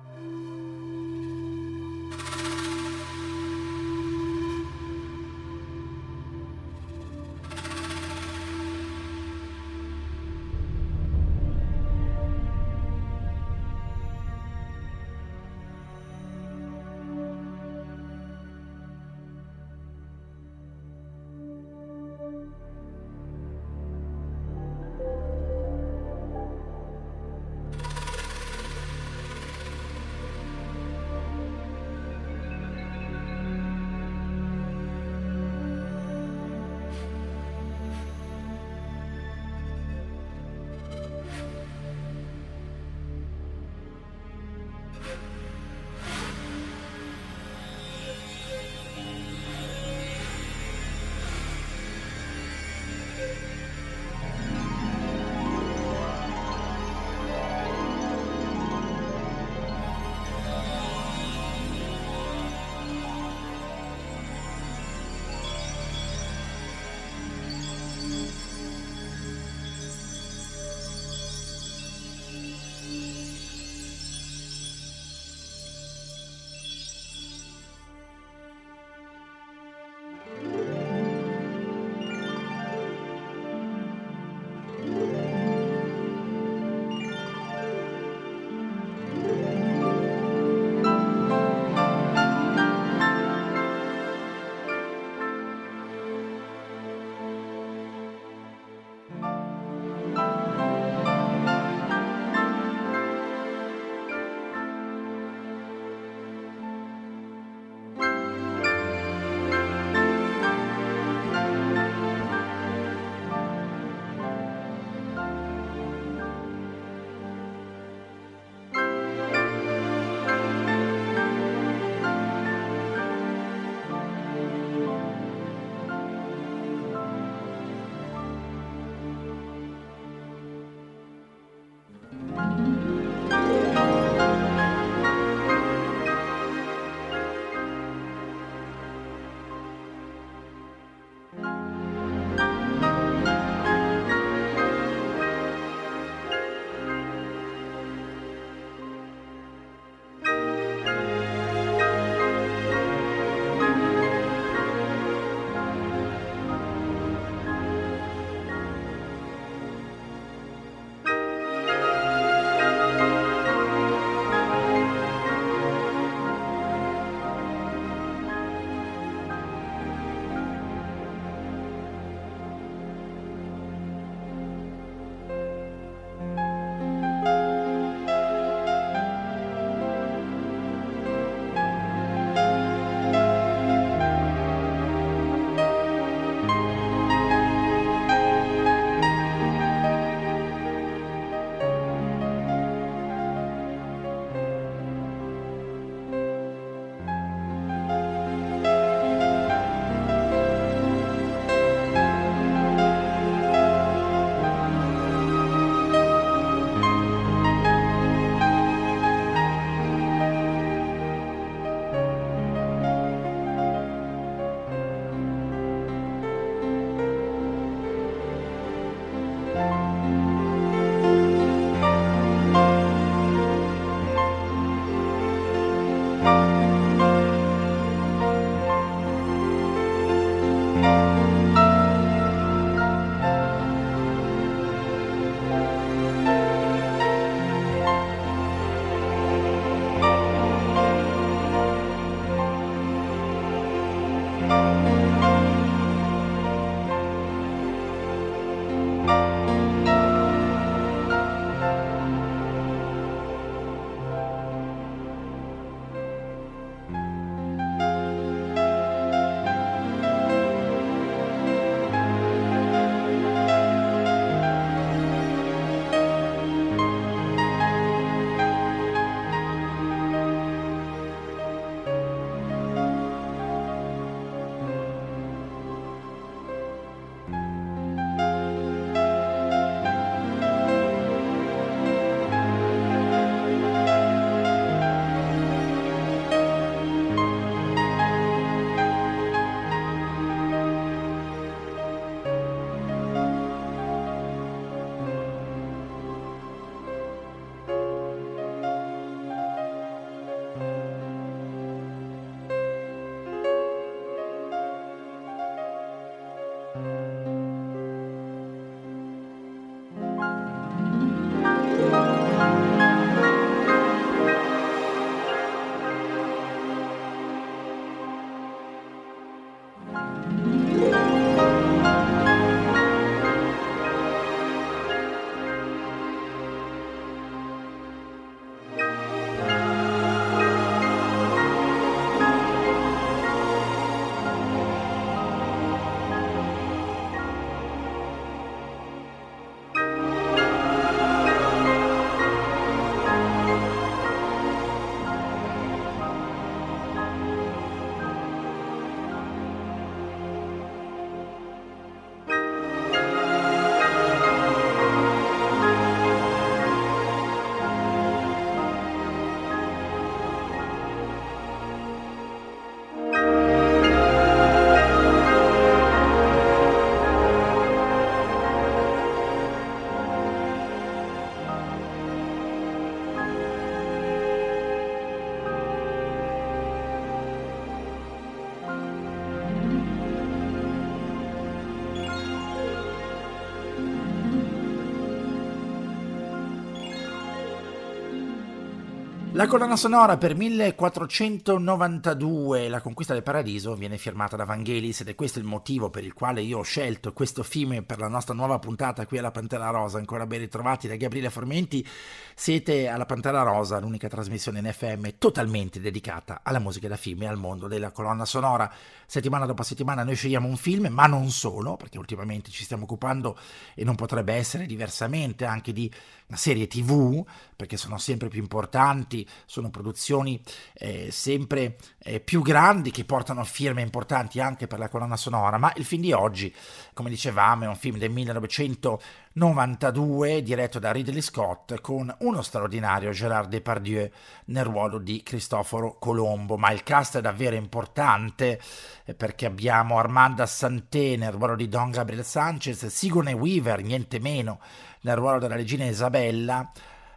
La 389.37 389.49
colonna 389.49 389.77
sonora 389.77 390.17
per 390.17 390.35
1492, 390.35 392.71
La 392.71 392.81
conquista 392.81 393.13
del 393.13 393.23
paradiso, 393.23 393.75
viene 393.75 393.99
firmata 393.99 394.35
da 394.35 394.47
Vangelis 394.47 395.03
ed 395.03 395.09
è 395.09 395.15
questo 395.15 395.39
il 395.39 395.45
motivo 395.45 395.91
per 395.91 396.05
il 396.05 396.15
quale 396.15 396.41
io 396.41 396.61
ho 396.61 396.63
scelto 396.63 397.13
questo 397.13 397.43
film 397.43 397.83
per 397.83 397.99
la 397.99 398.09
nostra 398.09 398.33
nuova 398.33 398.59
puntata 398.59 399.05
qui 399.05 399.19
alla 399.19 399.33
Pantera 399.33 399.69
Rosa. 399.69 399.99
Ancora 399.99 400.27
ben 400.27 400.39
ritrovati 400.39 400.89
da 400.89 400.97
Gabriele 400.97 401.29
Formenti. 401.29 401.87
Siete 402.35 402.89
alla 402.89 403.05
Pantera 403.05 403.43
Rosa, 403.43 403.79
l'unica 403.79 404.09
trasmissione 404.09 404.61
in 404.61 404.73
FM 404.73 405.07
totalmente 405.19 405.81
dedicata 405.81 406.41
alla 406.43 406.59
musica 406.59 406.89
da 406.89 406.97
film 406.97 407.25
e 407.25 407.27
al 407.27 407.37
mondo 407.37 407.69
della 407.69 407.91
colonna 407.91 408.25
sonora. 408.25 408.73
Settimana 409.05 409.45
dopo 409.45 409.63
settimana 409.63 410.03
noi 410.03 410.15
scegliamo 410.15 410.49
un 410.49 410.57
film, 410.57 410.87
ma 410.87 411.07
non 411.07 411.29
solo, 411.29 411.77
perché 411.77 411.99
ultimamente 411.99 412.51
ci 412.51 412.65
stiamo 412.65 412.85
occupando 412.85 413.37
e 413.75 413.85
non 413.85 413.97
potrebbe 413.97 414.33
essere 414.33 414.65
diversamente 414.65 415.45
anche 415.45 415.75
di 415.75 415.93
una 416.29 416.39
serie 416.39 416.67
tv, 416.67 417.23
perché 417.55 417.77
sono 417.77 417.99
sempre 417.99 418.29
più 418.29 418.41
importanti, 418.41 419.25
sono 419.45 419.71
produzioni 419.71 420.41
eh, 420.75 421.09
sempre 421.11 421.77
eh, 421.99 422.21
più 422.21 422.43
grandi 422.43 422.91
che 422.91 423.05
portano 423.05 423.45
firme 423.45 423.83
importanti 423.83 424.41
anche 424.41 424.67
per 424.67 424.79
la 424.79 424.89
colonna 424.89 425.17
sonora, 425.17 425.59
ma 425.59 425.71
il 425.77 425.85
film 425.85 426.01
di 426.03 426.13
oggi, 426.13 426.55
come 426.93 427.11
dicevamo, 427.11 427.65
è 427.65 427.69
un 427.69 427.77
film 427.77 427.99
del 427.99 428.11
1992 428.11 430.43
diretto 430.43 430.79
da 430.79 430.93
Ridley 430.93 431.21
Scott 431.21 431.81
con 431.81 432.15
uno 432.21 432.43
straordinario 432.43 433.11
Gérard 433.11 433.49
Depardieu 433.49 434.09
nel 434.47 434.65
ruolo 434.65 434.99
di 434.99 435.23
Cristoforo 435.23 435.99
Colombo, 435.99 436.57
ma 436.57 436.71
il 436.71 436.83
cast 436.83 437.19
è 437.19 437.21
davvero 437.21 437.57
importante 437.57 438.59
eh, 439.05 439.15
perché 439.15 439.45
abbiamo 439.47 439.99
Armanda 439.99 440.47
Santé 440.47 441.17
nel 441.17 441.33
ruolo 441.33 441.57
di 441.57 441.69
Don 441.69 441.91
Gabriel 441.91 442.25
Sanchez, 442.25 442.87
Sigourney 442.87 443.35
Weaver, 443.35 443.83
niente 443.83 444.21
meno, 444.21 444.61
nel 445.01 445.17
ruolo 445.17 445.39
della 445.39 445.57
regina 445.57 445.85
Isabella, 445.85 446.71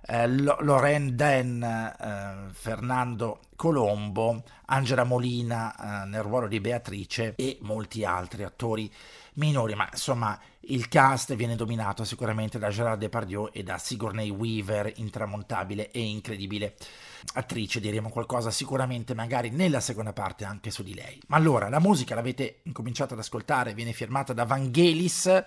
eh, 0.09 0.27
Loren 0.27 1.15
Den, 1.15 1.61
eh, 1.61 2.51
Fernando 2.51 3.41
Colombo, 3.55 4.43
Angela 4.65 5.03
Molina 5.03 6.03
eh, 6.03 6.07
nel 6.07 6.23
ruolo 6.23 6.47
di 6.47 6.59
Beatrice 6.59 7.35
e 7.35 7.59
molti 7.61 8.03
altri 8.03 8.43
attori 8.43 8.91
minori, 9.35 9.75
ma 9.75 9.87
insomma 9.91 10.37
il 10.61 10.87
cast 10.87 11.35
viene 11.35 11.55
dominato 11.55 12.03
sicuramente 12.03 12.57
da 12.57 12.69
Gerard 12.69 12.99
Depardieu 12.99 13.49
e 13.53 13.61
da 13.61 13.77
Sigourney 13.77 14.29
Weaver, 14.29 14.93
intramontabile 14.95 15.91
e 15.91 16.01
incredibile 16.01 16.75
attrice, 17.35 17.79
diremo 17.79 18.09
qualcosa 18.09 18.49
sicuramente 18.49 19.13
magari 19.13 19.51
nella 19.51 19.79
seconda 19.79 20.11
parte 20.11 20.43
anche 20.43 20.71
su 20.71 20.81
di 20.81 20.95
lei. 20.95 21.21
Ma 21.27 21.37
allora, 21.37 21.69
la 21.69 21.79
musica 21.79 22.15
l'avete 22.15 22.61
incominciato 22.63 23.13
ad 23.13 23.19
ascoltare, 23.19 23.75
viene 23.75 23.93
firmata 23.93 24.33
da 24.33 24.43
Vangelis, 24.43 25.43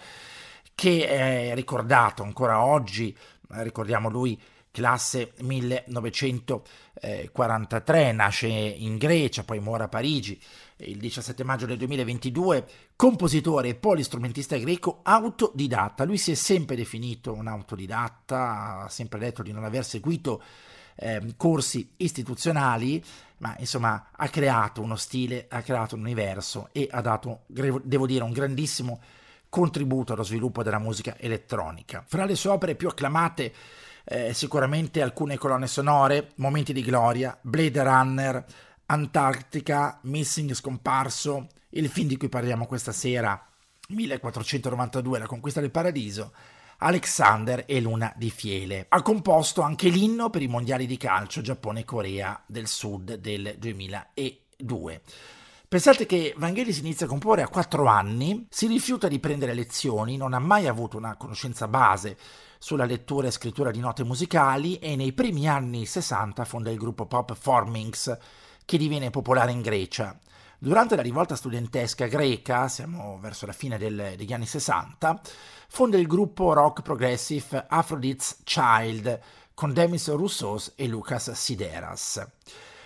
che 0.75 1.09
è 1.09 1.55
ricordato 1.55 2.23
ancora 2.23 2.65
oggi, 2.65 3.15
ricordiamo 3.49 4.09
lui 4.09 4.41
classe 4.73 5.35
1943, 5.41 8.13
nasce 8.13 8.49
in 8.49 8.97
Grecia, 8.97 9.45
poi 9.45 9.61
muore 9.61 9.85
a 9.85 9.89
Parigi 9.89 10.41
il 10.79 10.99
17 10.99 11.45
maggio 11.45 11.67
del 11.67 11.77
2022, 11.79 12.67
compositore 12.97 13.69
e 13.69 13.77
polistrumentista 13.77 14.57
greco 14.57 14.99
autodidatta. 15.03 16.03
Lui 16.05 16.19
si 16.19 16.33
è 16.33 16.35
sempre 16.35 16.75
definito 16.75 17.33
un 17.33 17.47
autodidatta, 17.47 18.81
ha 18.81 18.89
sempre 18.89 19.21
detto 19.21 19.43
di 19.43 19.53
non 19.53 19.63
aver 19.63 19.85
seguito 19.85 20.43
eh, 20.97 21.35
corsi 21.37 21.93
istituzionali, 21.99 23.01
ma 23.39 23.55
insomma 23.59 24.09
ha 24.11 24.29
creato 24.29 24.81
uno 24.81 24.97
stile, 24.97 25.47
ha 25.49 25.63
creato 25.63 25.95
un 25.95 26.01
universo 26.01 26.71
e 26.73 26.89
ha 26.91 27.01
dato, 27.01 27.43
devo 27.47 28.07
dire, 28.07 28.25
un 28.25 28.33
grandissimo 28.33 29.01
contributo 29.49 30.15
allo 30.15 30.23
sviluppo 30.23 30.63
della 30.63 30.79
musica 30.79 31.17
elettronica. 31.19 32.05
Fra 32.07 32.25
le 32.25 32.35
sue 32.35 32.51
opere 32.51 32.75
più 32.75 32.89
acclamate 32.89 33.53
eh, 34.05 34.33
sicuramente 34.35 35.03
alcune 35.03 35.39
colonne 35.39 35.67
sonore, 35.67 36.33
Momenti 36.37 36.73
di 36.73 36.83
gloria, 36.83 37.37
Blade 37.41 37.83
Runner, 37.83 38.45
Antarctica, 38.87 39.99
Missing 40.03 40.53
scomparso, 40.55 41.49
il 41.71 41.89
film 41.89 42.09
di 42.09 42.17
cui 42.17 42.29
parliamo 42.29 42.67
questa 42.67 42.93
sera, 42.93 43.47
1492, 43.89 45.19
La 45.19 45.27
conquista 45.27 45.61
del 45.61 45.71
paradiso, 45.71 46.33
Alexander 46.79 47.65
e 47.67 47.81
Luna 47.81 48.13
di 48.17 48.31
Fiele. 48.31 48.87
Ha 48.89 49.03
composto 49.03 49.63
anche 49.63 49.89
l'inno 49.89 50.31
per 50.31 50.43
i 50.43 50.49
mondiali 50.49 50.87
di 50.87 50.97
calcio 50.97 51.41
Giappone 51.41 51.81
e 51.81 51.85
Corea 51.85 52.43
del 52.47 52.67
Sud 52.67 53.15
del 53.15 53.55
2002. 53.59 55.01
Pensate 55.69 56.05
che 56.05 56.35
Vangelis 56.37 56.79
inizia 56.79 57.07
a 57.07 57.09
comporre 57.09 57.43
a 57.43 57.49
4 57.49 57.87
anni, 57.87 58.47
si 58.51 58.67
rifiuta 58.67 59.09
di 59.09 59.19
prendere 59.21 59.55
lezioni, 59.55 60.19
non 60.19 60.35
ha 60.35 60.39
mai 60.39 60.67
avuto 60.67 60.99
una 60.99 61.17
conoscenza 61.17 61.67
base 61.67 62.19
sulla 62.63 62.85
lettura 62.85 63.27
e 63.27 63.33
scrittura 63.33 63.73
di 63.73 63.81
note 63.81 64.05
musicali 64.05 64.79
e 64.79 64.95
nei 64.95 65.13
primi 65.13 65.49
anni 65.49 65.85
60 65.85 66.45
fonda 66.45 66.71
il 66.71 66.79
gruppo 66.79 67.07
pop 67.07 67.35
Formings 67.35 68.17
che 68.65 68.79
diviene 68.79 69.11
popolare 69.11 69.51
in 69.51 69.63
Grecia. 69.63 70.17
Durante 70.61 70.95
la 70.95 71.03
rivolta 71.03 71.35
studentesca 71.35 72.07
greca, 72.07 72.69
siamo 72.69 73.19
verso 73.21 73.47
la 73.47 73.53
fine 73.53 73.79
del, 73.79 74.15
degli 74.17 74.33
anni 74.33 74.47
60, 74.47 75.21
fonda 75.67 75.99
il 75.99 76.07
gruppo 76.07 76.53
rock 76.53 76.83
progressive 76.83 77.67
Aphrodite's 77.69 78.43
Child 78.45 79.19
con 79.55 79.73
Demis 79.73 80.07
Roussos 80.11 80.75
e 80.77 80.87
Lucas 80.87 81.33
Sideras. 81.33 82.25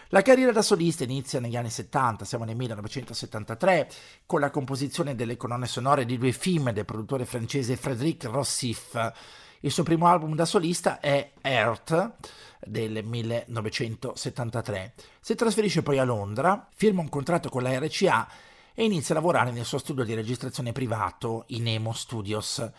La 0.09 0.23
carriera 0.23 0.53
da 0.53 0.62
solista 0.62 1.05
inizia 1.05 1.39
negli 1.39 1.57
anni 1.57 1.69
70, 1.69 2.25
siamo 2.25 2.45
nel 2.45 2.57
1973, 2.57 3.91
con 4.25 4.41
la 4.41 4.49
composizione 4.49 5.15
delle 5.15 5.37
colonne 5.37 5.67
sonore 5.67 6.07
di 6.07 6.17
due 6.17 6.33
film 6.33 6.71
del 6.71 6.87
produttore 6.87 7.27
francese 7.27 7.77
Frédéric 7.77 8.25
Rossif. 8.25 9.12
Il 9.61 9.71
suo 9.71 9.83
primo 9.83 10.07
album 10.07 10.35
da 10.35 10.45
solista 10.45 11.01
è 11.01 11.33
Earth 11.40 12.12
del 12.61 13.05
1973. 13.05 14.95
Si 15.21 15.35
trasferisce 15.35 15.83
poi 15.83 15.99
a 15.99 16.05
Londra, 16.05 16.69
firma 16.75 17.01
un 17.01 17.09
contratto 17.09 17.49
con 17.49 17.62
la 17.62 17.79
RCA 17.79 18.29
e 18.75 18.85
inizia 18.85 19.14
a 19.14 19.19
lavorare 19.19 19.53
nel 19.53 19.64
suo 19.64 19.79
studio 19.79 20.05
di 20.05 20.14
registrazione 20.14 20.73
privato, 20.73 21.45
in 21.49 21.66
Emo 21.69 21.92
Studios. 21.92 22.71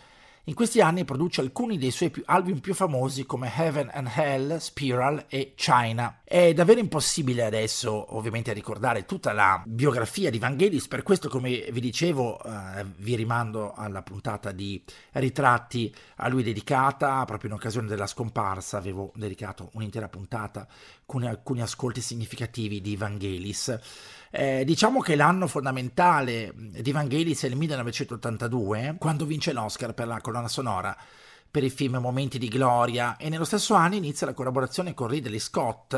In 0.47 0.53
questi 0.53 0.79
anni 0.79 1.03
produce 1.03 1.41
alcuni 1.41 1.77
dei 1.77 1.91
suoi 1.91 2.09
più 2.09 2.23
album 2.25 2.59
più 2.59 2.73
famosi 2.73 3.25
come 3.25 3.51
Heaven 3.53 3.89
and 3.91 4.09
Hell, 4.15 4.57
Spiral 4.59 5.25
e 5.27 5.51
China. 5.57 6.21
È 6.23 6.53
davvero 6.53 6.79
impossibile 6.79 7.43
adesso 7.43 8.15
ovviamente 8.15 8.53
ricordare 8.53 9.03
tutta 9.03 9.33
la 9.33 9.61
biografia 9.65 10.29
di 10.29 10.39
Vangelis, 10.39 10.87
per 10.87 11.03
questo 11.03 11.27
come 11.27 11.67
vi 11.69 11.81
dicevo 11.81 12.41
eh, 12.41 12.85
vi 12.95 13.15
rimando 13.15 13.73
alla 13.73 14.01
puntata 14.03 14.53
di 14.53 14.81
ritratti 15.11 15.93
a 16.15 16.29
lui 16.29 16.43
dedicata, 16.43 17.25
proprio 17.25 17.49
in 17.49 17.57
occasione 17.57 17.89
della 17.89 18.07
scomparsa 18.07 18.77
avevo 18.77 19.11
dedicato 19.15 19.71
un'intera 19.73 20.07
puntata 20.07 20.65
con 21.05 21.23
alcuni 21.23 21.61
ascolti 21.61 21.99
significativi 21.99 22.79
di 22.79 22.95
Vangelis. 22.95 23.77
Eh, 24.31 24.63
diciamo 24.65 24.99
che 24.99 25.15
l'anno 25.15 25.47
fondamentale 25.47 26.53
di 26.55 26.91
Vangelis 26.91 27.43
è 27.43 27.47
il 27.47 27.55
1982, 27.55 28.95
quando 28.99 29.25
vince 29.25 29.53
l'Oscar 29.53 29.93
per 29.93 30.07
la 30.07 30.21
colonna 30.21 30.47
sonora 30.47 30.95
per 31.49 31.63
il 31.63 31.71
film 31.71 31.97
Momenti 31.97 32.37
di 32.37 32.49
Gloria 32.49 33.17
e 33.17 33.29
nello 33.29 33.45
stesso 33.45 33.73
anno 33.73 33.95
inizia 33.95 34.27
la 34.27 34.33
collaborazione 34.33 34.93
con 34.93 35.07
Ridley 35.07 35.39
Scott 35.39 35.93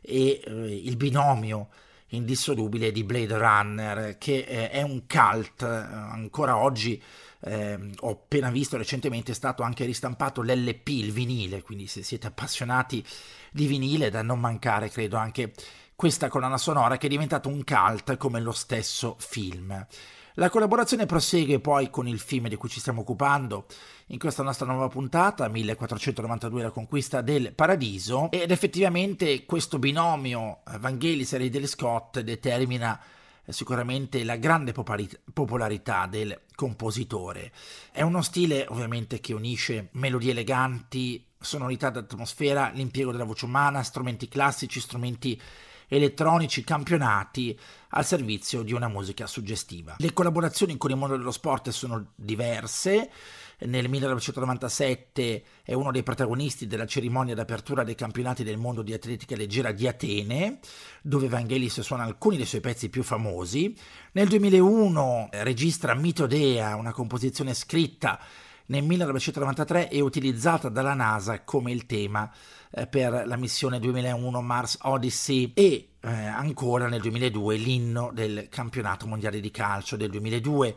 e 0.00 0.40
eh, 0.44 0.80
il 0.84 0.96
binomio 0.96 1.68
indissolubile 2.08 2.92
di 2.92 3.04
Blade 3.04 3.36
Runner 3.36 4.18
che 4.18 4.38
eh, 4.38 4.70
è 4.70 4.82
un 4.82 5.04
cult. 5.06 5.62
Ancora 5.62 6.56
oggi 6.56 7.00
eh, 7.40 7.78
ho 8.00 8.10
appena 8.10 8.50
visto 8.50 8.76
recentemente 8.76 9.32
è 9.32 9.34
stato 9.34 9.62
anche 9.62 9.84
ristampato 9.84 10.42
l'LP, 10.42 10.88
il 10.88 11.12
vinile, 11.12 11.62
quindi 11.62 11.86
se 11.86 12.02
siete 12.02 12.26
appassionati 12.26 13.04
di 13.52 13.66
vinile 13.66 14.10
da 14.10 14.22
non 14.22 14.40
mancare 14.40 14.88
credo 14.88 15.16
anche 15.16 15.52
questa 15.96 16.28
colonna 16.28 16.58
sonora 16.58 16.98
che 16.98 17.06
è 17.06 17.10
diventata 17.10 17.48
un 17.48 17.64
cult 17.64 18.18
come 18.18 18.38
lo 18.40 18.52
stesso 18.52 19.16
film. 19.18 19.86
La 20.34 20.50
collaborazione 20.50 21.06
prosegue 21.06 21.60
poi 21.60 21.88
con 21.88 22.06
il 22.06 22.18
film 22.18 22.48
di 22.48 22.56
cui 22.56 22.68
ci 22.68 22.80
stiamo 22.80 23.00
occupando 23.00 23.64
in 24.08 24.18
questa 24.18 24.42
nostra 24.42 24.66
nuova 24.66 24.88
puntata, 24.88 25.48
1492 25.48 26.62
La 26.62 26.70
conquista 26.70 27.22
del 27.22 27.54
paradiso, 27.54 28.30
ed 28.30 28.50
effettivamente 28.50 29.46
questo 29.46 29.78
binomio 29.78 30.60
Vangelis 30.78 31.32
e 31.32 31.38
Ridley 31.38 31.66
Scott 31.66 32.20
determina 32.20 33.00
eh, 33.42 33.50
sicuramente 33.50 34.22
la 34.24 34.36
grande 34.36 34.74
popolarità 34.74 36.06
del 36.06 36.42
compositore. 36.54 37.50
È 37.90 38.02
uno 38.02 38.20
stile 38.20 38.66
ovviamente 38.68 39.20
che 39.20 39.32
unisce 39.32 39.88
melodie 39.92 40.32
eleganti, 40.32 41.24
sonorità 41.40 41.88
d'atmosfera, 41.88 42.72
l'impiego 42.74 43.10
della 43.10 43.24
voce 43.24 43.46
umana, 43.46 43.82
strumenti 43.82 44.28
classici, 44.28 44.80
strumenti 44.80 45.40
elettronici 45.88 46.64
campionati 46.64 47.58
al 47.90 48.04
servizio 48.04 48.62
di 48.62 48.72
una 48.72 48.88
musica 48.88 49.26
suggestiva. 49.26 49.96
Le 49.98 50.12
collaborazioni 50.12 50.76
con 50.76 50.90
il 50.90 50.96
mondo 50.96 51.16
dello 51.16 51.30
sport 51.30 51.70
sono 51.70 52.12
diverse. 52.14 53.10
Nel 53.58 53.88
1997 53.88 55.44
è 55.62 55.72
uno 55.72 55.90
dei 55.90 56.02
protagonisti 56.02 56.66
della 56.66 56.84
cerimonia 56.84 57.34
d'apertura 57.34 57.84
dei 57.84 57.94
campionati 57.94 58.44
del 58.44 58.58
mondo 58.58 58.82
di 58.82 58.92
atletica 58.92 59.34
leggera 59.34 59.72
di 59.72 59.86
Atene, 59.86 60.58
dove 61.00 61.28
Vangelis 61.28 61.80
suona 61.80 62.02
alcuni 62.02 62.36
dei 62.36 62.44
suoi 62.44 62.60
pezzi 62.60 62.90
più 62.90 63.02
famosi. 63.02 63.74
Nel 64.12 64.28
2001 64.28 65.30
registra 65.32 65.94
Mitodea, 65.94 66.76
una 66.76 66.92
composizione 66.92 67.54
scritta 67.54 68.20
nel 68.66 68.82
1993 68.82 69.90
e 69.90 70.00
utilizzata 70.00 70.68
dalla 70.68 70.94
NASA 70.94 71.42
come 71.42 71.72
il 71.72 71.86
tema 71.86 72.30
eh, 72.70 72.86
per 72.86 73.24
la 73.26 73.36
missione 73.36 73.78
2001 73.78 74.42
Mars 74.42 74.78
Odyssey 74.82 75.52
e 75.54 75.88
eh, 76.00 76.08
ancora 76.08 76.88
nel 76.88 77.00
2002 77.00 77.56
l'inno 77.56 78.10
del 78.12 78.48
campionato 78.48 79.06
mondiale 79.06 79.40
di 79.40 79.50
calcio 79.50 79.96
del 79.96 80.10
2002 80.10 80.76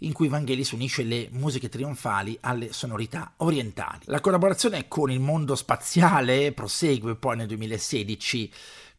in 0.00 0.12
cui 0.12 0.28
Vangelis 0.28 0.72
unisce 0.72 1.02
le 1.02 1.28
musiche 1.32 1.68
trionfali 1.68 2.36
alle 2.42 2.72
sonorità 2.72 3.32
orientali. 3.38 4.00
La 4.04 4.20
collaborazione 4.20 4.88
con 4.88 5.10
il 5.10 5.20
mondo 5.20 5.54
spaziale 5.54 6.52
prosegue 6.52 7.16
poi 7.16 7.36
nel 7.36 7.46
2016 7.46 8.52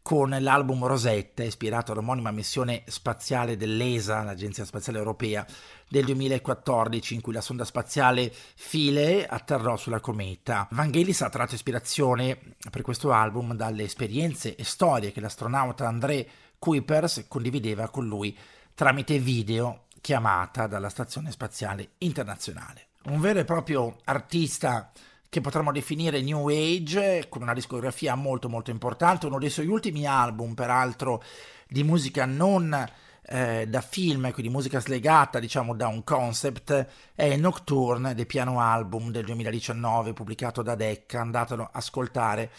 con 0.08 0.30
l'album 0.40 0.86
Rosetta, 0.86 1.44
ispirato 1.44 1.92
all'omonima 1.92 2.32
missione 2.32 2.84
spaziale 2.86 3.58
dell'ESA, 3.58 4.24
l'Agenzia 4.24 4.64
Spaziale 4.64 5.00
Europea, 5.00 5.46
del 5.90 6.06
2014, 6.06 7.16
in 7.16 7.20
cui 7.20 7.34
la 7.34 7.42
sonda 7.42 7.66
spaziale 7.66 8.34
Philae 8.56 9.26
atterrò 9.26 9.76
sulla 9.76 10.00
cometa. 10.00 10.66
Vangelis 10.72 11.24
ha 11.24 11.30
tratto 11.30 11.56
ispirazione 11.56 12.40
per 12.72 12.84
questo 12.84 13.12
album 13.12 13.54
dalle 13.54 13.84
esperienze 13.84 14.56
e 14.56 14.64
storie 14.64 15.12
che 15.12 15.20
l'astronauta 15.20 15.86
André 15.86 16.26
Kuipers 16.58 17.26
condivideva 17.28 17.90
con 17.90 18.08
lui 18.08 18.34
tramite 18.76 19.20
video 19.20 19.88
chiamata 20.00 20.68
dalla 20.68 20.88
Stazione 20.88 21.32
Spaziale 21.32 21.96
Internazionale. 21.98 22.92
Un 23.08 23.20
vero 23.20 23.40
e 23.40 23.44
proprio 23.44 23.98
artista 24.06 24.90
che 25.38 25.42
potremmo 25.42 25.72
definire 25.72 26.22
New 26.22 26.48
Age, 26.50 27.28
con 27.30 27.44
una 27.44 27.54
discografia 27.54 28.16
molto 28.16 28.50
molto 28.50 28.72
importante, 28.72 29.28
uno 29.28 29.38
dei 29.38 29.52
suoi 29.52 29.68
ultimi 29.68 30.08
album, 30.08 30.56
peraltro 30.56 31.22
di 31.68 31.84
musica 31.84 32.26
non 32.26 32.90
eh, 33.30 33.68
da 33.68 33.82
film, 33.82 34.32
quindi 34.32 34.52
musica 34.52 34.80
slegata 34.80 35.38
diciamo 35.38 35.76
da 35.76 35.88
un 35.88 36.04
concept, 36.04 36.88
è 37.14 37.36
Nocturne, 37.36 38.16
del 38.16 38.26
piano 38.26 38.60
album 38.60 39.12
del 39.12 39.26
2019 39.26 40.14
pubblicato 40.14 40.64
da 40.64 40.74
Decca, 40.74 41.22
andatelo 41.22 41.64
a 41.64 41.70
ascoltare 41.74 42.50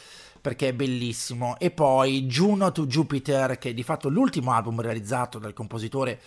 perché 0.41 0.69
è 0.69 0.73
bellissimo. 0.73 1.59
E 1.59 1.73
poi 1.73 2.27
Juno 2.27 2.71
to 2.71 2.87
Jupiter, 2.87 3.59
che 3.59 3.71
è 3.71 3.75
di 3.75 3.83
fatto 3.83 4.09
l'ultimo 4.09 4.53
album 4.53 4.81
realizzato 4.81 5.41
dal 5.41 5.53
compositore 5.53 6.21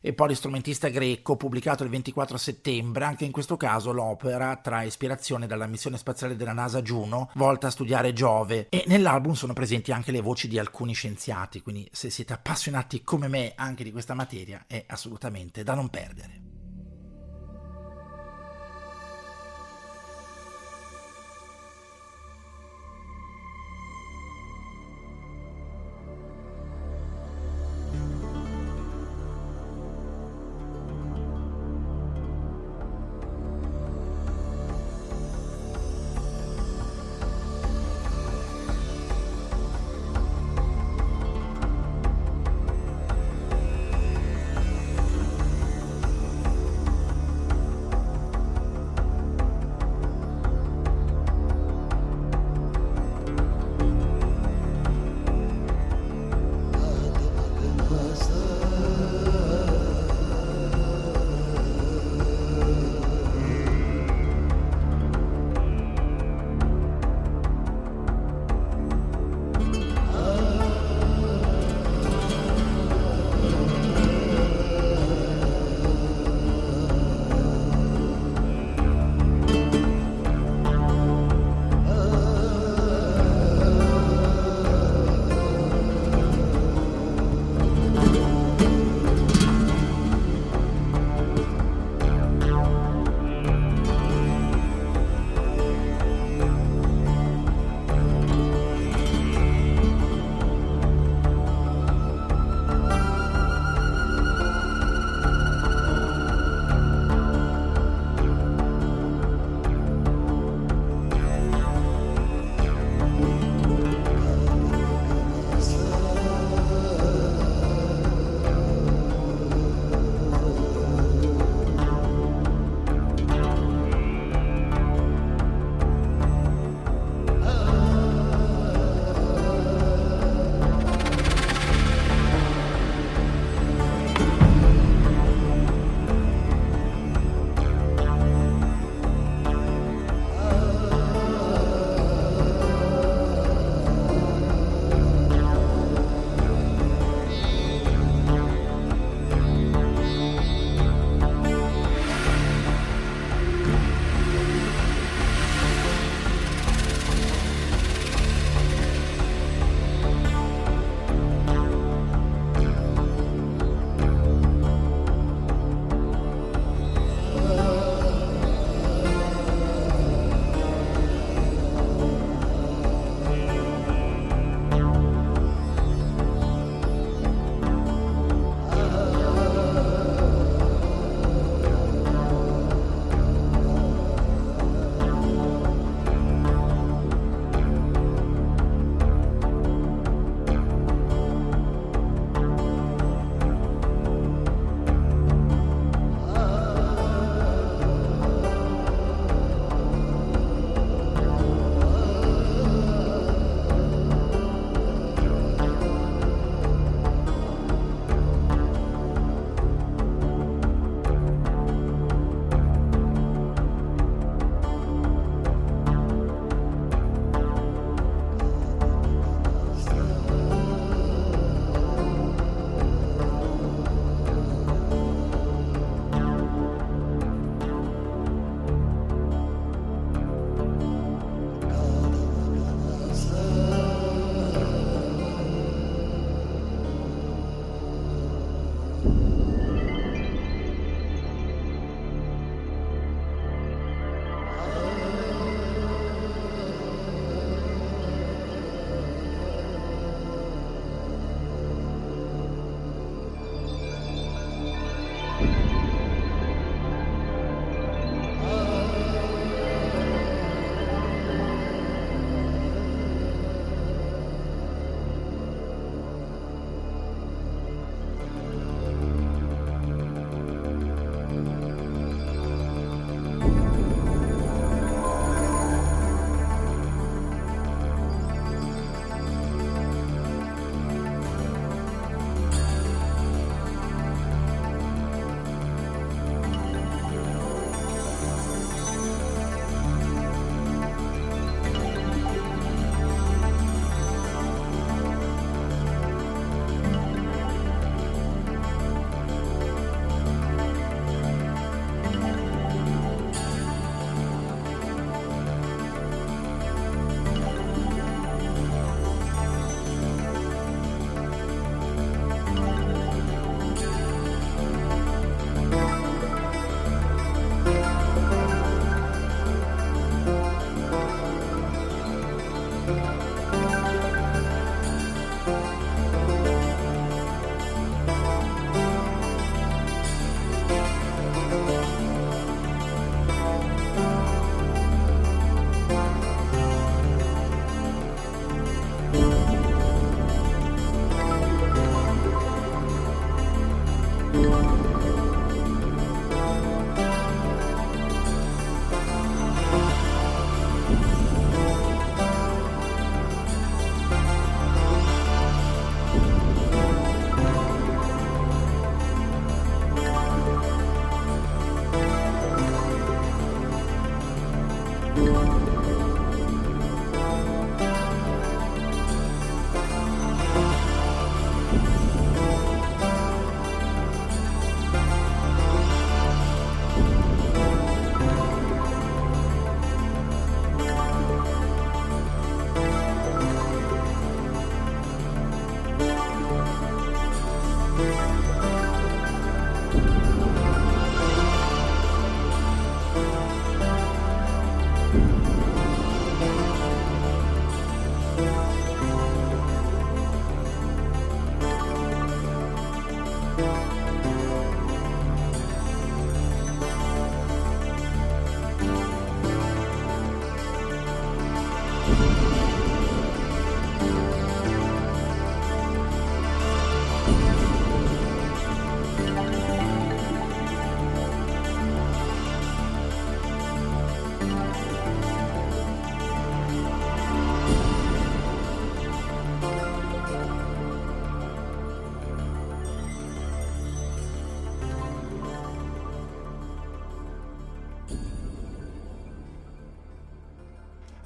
e 0.00 0.12
polistrumentista 0.12 0.88
greco, 0.88 1.36
pubblicato 1.36 1.84
il 1.84 1.90
24 1.90 2.36
settembre. 2.36 3.04
Anche 3.04 3.24
in 3.24 3.32
questo 3.32 3.56
caso 3.56 3.92
l'opera 3.92 4.56
trae 4.56 4.86
ispirazione 4.86 5.46
dalla 5.46 5.66
missione 5.66 5.98
spaziale 5.98 6.36
della 6.36 6.52
NASA 6.52 6.82
Juno, 6.82 7.30
volta 7.34 7.68
a 7.68 7.70
studiare 7.70 8.12
Giove, 8.12 8.68
e 8.70 8.84
nell'album 8.86 9.32
sono 9.32 9.52
presenti 9.52 9.92
anche 9.92 10.12
le 10.12 10.20
voci 10.20 10.48
di 10.48 10.58
alcuni 10.58 10.94
scienziati, 10.94 11.60
quindi 11.62 11.88
se 11.92 12.10
siete 12.10 12.32
appassionati 12.32 13.02
come 13.02 13.28
me 13.28 13.52
anche 13.54 13.84
di 13.84 13.92
questa 13.92 14.14
materia 14.14 14.64
è 14.66 14.84
assolutamente 14.86 15.62
da 15.62 15.74
non 15.74 15.88
perdere. 15.88 16.49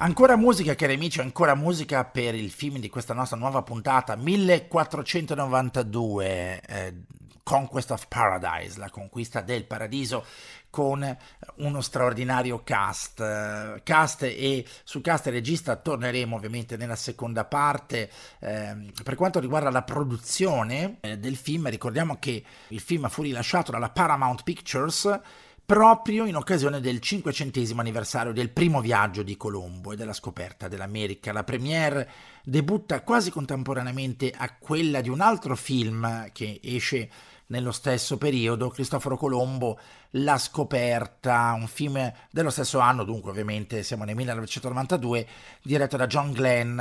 Ancora 0.04 0.36
musica, 0.36 0.74
cari 0.74 0.92
amici, 0.92 1.20
ancora 1.20 1.54
musica 1.54 2.04
per 2.04 2.34
il 2.34 2.50
film 2.50 2.76
di 2.76 2.90
questa 2.90 3.14
nostra 3.14 3.38
nuova 3.38 3.62
puntata 3.62 4.16
1492, 4.16 6.60
eh, 6.60 6.94
Conquest 7.42 7.90
of 7.90 8.06
Paradise, 8.08 8.78
la 8.78 8.90
conquista 8.90 9.40
del 9.40 9.64
paradiso 9.64 10.26
con 10.68 11.16
uno 11.56 11.80
straordinario 11.80 12.62
cast. 12.62 13.80
Cast 13.82 14.24
e 14.24 14.66
su 14.84 15.00
cast 15.00 15.28
e 15.28 15.30
regista 15.30 15.76
torneremo 15.76 16.36
ovviamente 16.36 16.76
nella 16.76 16.96
seconda 16.96 17.46
parte. 17.46 18.10
Eh, 18.40 18.92
per 19.02 19.14
quanto 19.14 19.40
riguarda 19.40 19.70
la 19.70 19.84
produzione 19.84 20.98
eh, 21.00 21.16
del 21.16 21.36
film, 21.36 21.70
ricordiamo 21.70 22.18
che 22.18 22.44
il 22.68 22.80
film 22.80 23.08
fu 23.08 23.22
rilasciato 23.22 23.70
dalla 23.70 23.88
Paramount 23.88 24.42
Pictures 24.42 25.20
proprio 25.66 26.26
in 26.26 26.36
occasione 26.36 26.80
del 26.80 27.00
500 27.00 27.60
anniversario 27.76 28.32
del 28.32 28.50
primo 28.50 28.80
viaggio 28.80 29.22
di 29.22 29.36
Colombo 29.36 29.92
e 29.92 29.96
della 29.96 30.12
scoperta 30.12 30.68
dell'America. 30.68 31.32
La 31.32 31.44
premiere 31.44 32.10
debutta 32.44 33.00
quasi 33.02 33.30
contemporaneamente 33.30 34.30
a 34.36 34.54
quella 34.58 35.00
di 35.00 35.08
un 35.08 35.20
altro 35.20 35.56
film 35.56 36.30
che 36.32 36.60
esce 36.62 37.10
nello 37.46 37.72
stesso 37.72 38.18
periodo, 38.18 38.68
Cristoforo 38.68 39.16
Colombo, 39.16 39.78
La 40.10 40.38
scoperta, 40.38 41.54
un 41.56 41.66
film 41.66 42.12
dello 42.30 42.50
stesso 42.50 42.78
anno, 42.78 43.04
dunque 43.04 43.30
ovviamente 43.30 43.82
siamo 43.82 44.04
nel 44.04 44.16
1992, 44.16 45.26
diretto 45.62 45.96
da 45.96 46.06
John 46.06 46.32
Glenn 46.32 46.80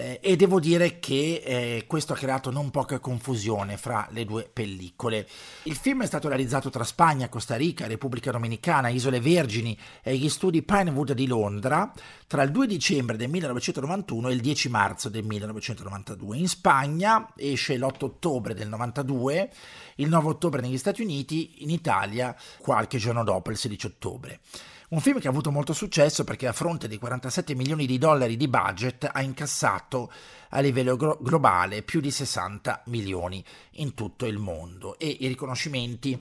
eh, 0.00 0.18
e 0.22 0.36
devo 0.36 0.58
dire 0.58 0.98
che 0.98 1.42
eh, 1.44 1.84
questo 1.86 2.14
ha 2.14 2.16
creato 2.16 2.50
non 2.50 2.70
poca 2.70 2.98
confusione 2.98 3.76
fra 3.76 4.08
le 4.12 4.24
due 4.24 4.48
pellicole. 4.50 5.28
Il 5.64 5.76
film 5.76 6.02
è 6.02 6.06
stato 6.06 6.28
realizzato 6.28 6.70
tra 6.70 6.84
Spagna, 6.84 7.28
Costa 7.28 7.56
Rica, 7.56 7.86
Repubblica 7.86 8.30
Dominicana, 8.30 8.88
Isole 8.88 9.20
Vergini 9.20 9.78
e 10.02 10.16
gli 10.16 10.30
studi 10.30 10.62
Pinewood 10.62 11.12
di 11.12 11.26
Londra 11.26 11.92
tra 12.26 12.42
il 12.42 12.50
2 12.50 12.66
dicembre 12.66 13.16
del 13.16 13.28
1991 13.28 14.28
e 14.28 14.32
il 14.32 14.40
10 14.40 14.68
marzo 14.70 15.08
del 15.10 15.24
1992. 15.24 16.36
In 16.38 16.48
Spagna 16.48 17.32
esce 17.36 17.76
l'8 17.76 18.04
ottobre 18.04 18.54
del 18.54 18.68
92, 18.68 19.50
il 19.96 20.08
9 20.08 20.28
ottobre 20.28 20.62
negli 20.62 20.78
Stati 20.78 21.02
Uniti, 21.02 21.62
in 21.62 21.70
Italia 21.70 22.34
qualche 22.58 22.96
giorno 22.96 23.22
dopo, 23.22 23.50
il 23.50 23.58
16 23.58 23.86
ottobre. 23.86 24.40
Un 24.90 24.98
film 24.98 25.20
che 25.20 25.28
ha 25.28 25.30
avuto 25.30 25.52
molto 25.52 25.72
successo 25.72 26.24
perché 26.24 26.48
a 26.48 26.52
fronte 26.52 26.88
di 26.88 26.98
47 26.98 27.54
milioni 27.54 27.86
di 27.86 27.96
dollari 27.96 28.36
di 28.36 28.48
budget 28.48 29.08
ha 29.12 29.22
incassato 29.22 30.10
a 30.48 30.58
livello 30.58 30.96
gro- 30.96 31.16
globale 31.20 31.82
più 31.82 32.00
di 32.00 32.10
60 32.10 32.82
milioni 32.86 33.44
in 33.74 33.94
tutto 33.94 34.26
il 34.26 34.38
mondo. 34.38 34.98
E 34.98 35.06
i 35.06 35.28
riconoscimenti 35.28 36.20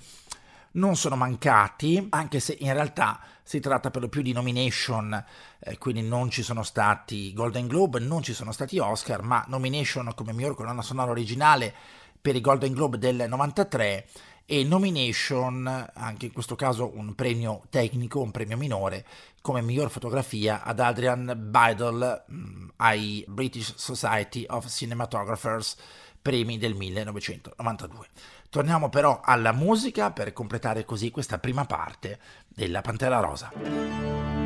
non 0.74 0.96
sono 0.96 1.16
mancati, 1.16 2.06
anche 2.12 2.40
se 2.40 2.58
in 2.60 2.72
realtà 2.72 3.20
si 3.42 3.60
tratta 3.60 3.90
per 3.90 4.04
lo 4.04 4.08
più 4.08 4.22
di 4.22 4.34
nomination, 4.34 5.26
eh, 5.58 5.80
quindi 5.80 6.04
non 6.04 6.30
ci 6.30 6.44
sono 6.44 6.62
stati 6.62 7.34
Golden 7.34 7.66
Globe, 7.66 7.98
non 7.98 8.22
ci 8.22 8.34
sono 8.34 8.52
stati 8.52 8.78
Oscar, 8.78 9.24
ma 9.24 9.44
nomination 9.48 10.12
come 10.14 10.32
miglior 10.32 10.54
colonna 10.54 10.84
sonora 10.84 11.10
originale 11.10 11.74
per 12.22 12.36
i 12.36 12.42
Golden 12.42 12.74
Globe 12.74 13.00
del 13.00 13.26
93 13.28 14.08
e 14.52 14.64
nomination, 14.64 15.92
anche 15.94 16.26
in 16.26 16.32
questo 16.32 16.56
caso 16.56 16.90
un 16.96 17.14
premio 17.14 17.62
tecnico, 17.70 18.20
un 18.20 18.32
premio 18.32 18.58
minore, 18.58 19.06
come 19.42 19.62
miglior 19.62 19.92
fotografia 19.92 20.64
ad 20.64 20.80
Adrian 20.80 21.38
Bidle 21.52 22.26
mm, 22.32 22.70
ai 22.78 23.24
British 23.28 23.76
Society 23.76 24.46
of 24.50 24.68
Cinematographers 24.68 25.78
premi 26.20 26.58
del 26.58 26.74
1992. 26.74 28.08
Torniamo 28.50 28.90
però 28.90 29.22
alla 29.24 29.52
musica 29.52 30.10
per 30.10 30.34
completare 30.34 30.84
così 30.84 31.12
questa 31.12 31.38
prima 31.38 31.66
parte 31.66 32.18
della 32.48 32.82
Pantera 32.82 33.20
Rosa. 33.20 34.39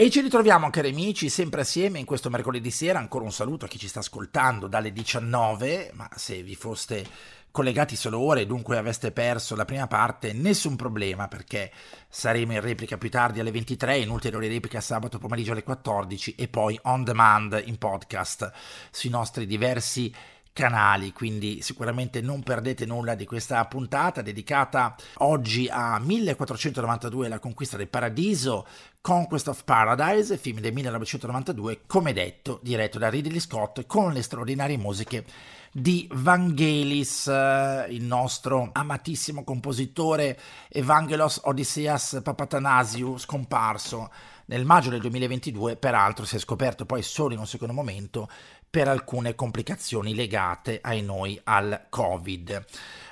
E 0.00 0.08
ci 0.08 0.22
ritroviamo, 0.22 0.70
cari 0.70 0.88
amici, 0.88 1.28
sempre 1.28 1.60
assieme 1.60 1.98
in 1.98 2.06
questo 2.06 2.30
mercoledì 2.30 2.70
sera. 2.70 2.98
Ancora 2.98 3.26
un 3.26 3.32
saluto 3.32 3.66
a 3.66 3.68
chi 3.68 3.78
ci 3.78 3.86
sta 3.86 3.98
ascoltando 3.98 4.66
dalle 4.66 4.94
19, 4.94 5.90
ma 5.92 6.08
se 6.16 6.42
vi 6.42 6.54
foste 6.54 7.06
collegati 7.50 7.96
solo 7.96 8.18
ora 8.18 8.40
e 8.40 8.46
dunque 8.46 8.78
aveste 8.78 9.12
perso 9.12 9.54
la 9.54 9.66
prima 9.66 9.86
parte, 9.88 10.32
nessun 10.32 10.74
problema 10.74 11.28
perché 11.28 11.70
saremo 12.08 12.54
in 12.54 12.62
replica 12.62 12.96
più 12.96 13.10
tardi 13.10 13.40
alle 13.40 13.50
23, 13.50 13.98
in 13.98 14.08
ulteriore 14.08 14.48
replica 14.48 14.80
sabato 14.80 15.18
pomeriggio 15.18 15.52
alle 15.52 15.64
14 15.64 16.34
e 16.34 16.48
poi 16.48 16.78
on 16.84 17.04
demand 17.04 17.62
in 17.66 17.76
podcast 17.76 18.50
sui 18.90 19.10
nostri 19.10 19.44
diversi 19.44 20.10
canali, 20.52 21.12
quindi 21.12 21.62
sicuramente 21.62 22.20
non 22.20 22.42
perdete 22.42 22.84
nulla 22.86 23.14
di 23.14 23.24
questa 23.24 23.64
puntata 23.66 24.22
dedicata 24.22 24.96
oggi 25.18 25.68
a 25.70 25.98
1492 25.98 27.28
la 27.28 27.38
conquista 27.38 27.76
del 27.76 27.88
paradiso, 27.88 28.66
Conquest 29.00 29.48
of 29.48 29.64
Paradise, 29.64 30.36
film 30.36 30.60
del 30.60 30.72
1992, 30.72 31.82
come 31.86 32.12
detto, 32.12 32.60
diretto 32.62 32.98
da 32.98 33.08
Ridley 33.08 33.40
Scott 33.40 33.86
con 33.86 34.12
le 34.12 34.22
straordinarie 34.22 34.76
musiche 34.76 35.24
di 35.72 36.08
Vangelis, 36.12 37.28
eh, 37.28 37.86
il 37.90 38.02
nostro 38.02 38.70
amatissimo 38.72 39.44
compositore 39.44 40.38
Evangelos 40.68 41.40
Odysseas 41.44 42.20
Papatanasiou, 42.22 43.16
scomparso 43.18 44.10
nel 44.46 44.64
maggio 44.64 44.90
del 44.90 45.00
2022, 45.00 45.76
peraltro 45.76 46.24
si 46.24 46.34
è 46.34 46.38
scoperto 46.40 46.84
poi 46.84 47.02
solo 47.02 47.34
in 47.34 47.38
un 47.38 47.46
secondo 47.46 47.72
momento 47.72 48.28
per 48.70 48.86
alcune 48.86 49.34
complicazioni 49.34 50.14
legate 50.14 50.78
ai 50.80 51.02
noi 51.02 51.38
al 51.44 51.86
Covid. 51.88 52.64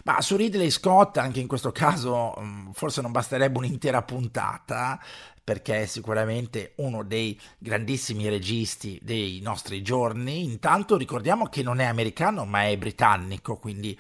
Ma 0.05 0.21
su 0.23 0.37
Ridley 0.37 0.71
Scott, 0.71 1.19
anche 1.19 1.41
in 1.41 1.49
questo 1.49 1.73
caso, 1.73 2.35
mm, 2.41 2.71
forse 2.71 3.03
non 3.03 3.11
basterebbe 3.11 3.59
un'intera 3.59 4.03
puntata, 4.03 5.01
perché 5.49 5.85
è 5.85 5.87
sicuramente 5.87 6.73
uno 6.77 7.03
dei 7.03 7.41
grandissimi 7.57 8.29
registi 8.29 9.01
dei 9.03 9.41
nostri 9.41 9.81
giorni. 9.81 10.45
Intanto 10.45 10.99
ricordiamo 10.99 11.47
che 11.47 11.63
non 11.63 11.81
è 11.81 11.87
americano 11.87 12.45
ma 12.45 12.67
è 12.67 12.77
britannico, 12.77 13.57
quindi 13.57 13.99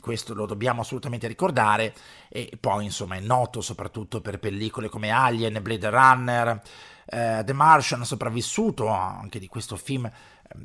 questo 0.00 0.32
lo 0.32 0.46
dobbiamo 0.46 0.80
assolutamente 0.80 1.26
ricordare 1.26 1.94
e 2.30 2.50
poi 2.58 2.84
insomma 2.84 3.16
è 3.16 3.20
noto 3.20 3.60
soprattutto 3.60 4.22
per 4.22 4.38
pellicole 4.38 4.88
come 4.88 5.10
Alien, 5.10 5.58
Blade 5.60 5.90
Runner, 5.90 6.62
eh, 7.04 7.42
The 7.44 7.52
Martian, 7.52 8.02
sopravvissuto 8.06 8.88
anche 8.88 9.38
di 9.38 9.48
questo 9.48 9.76
film 9.76 10.10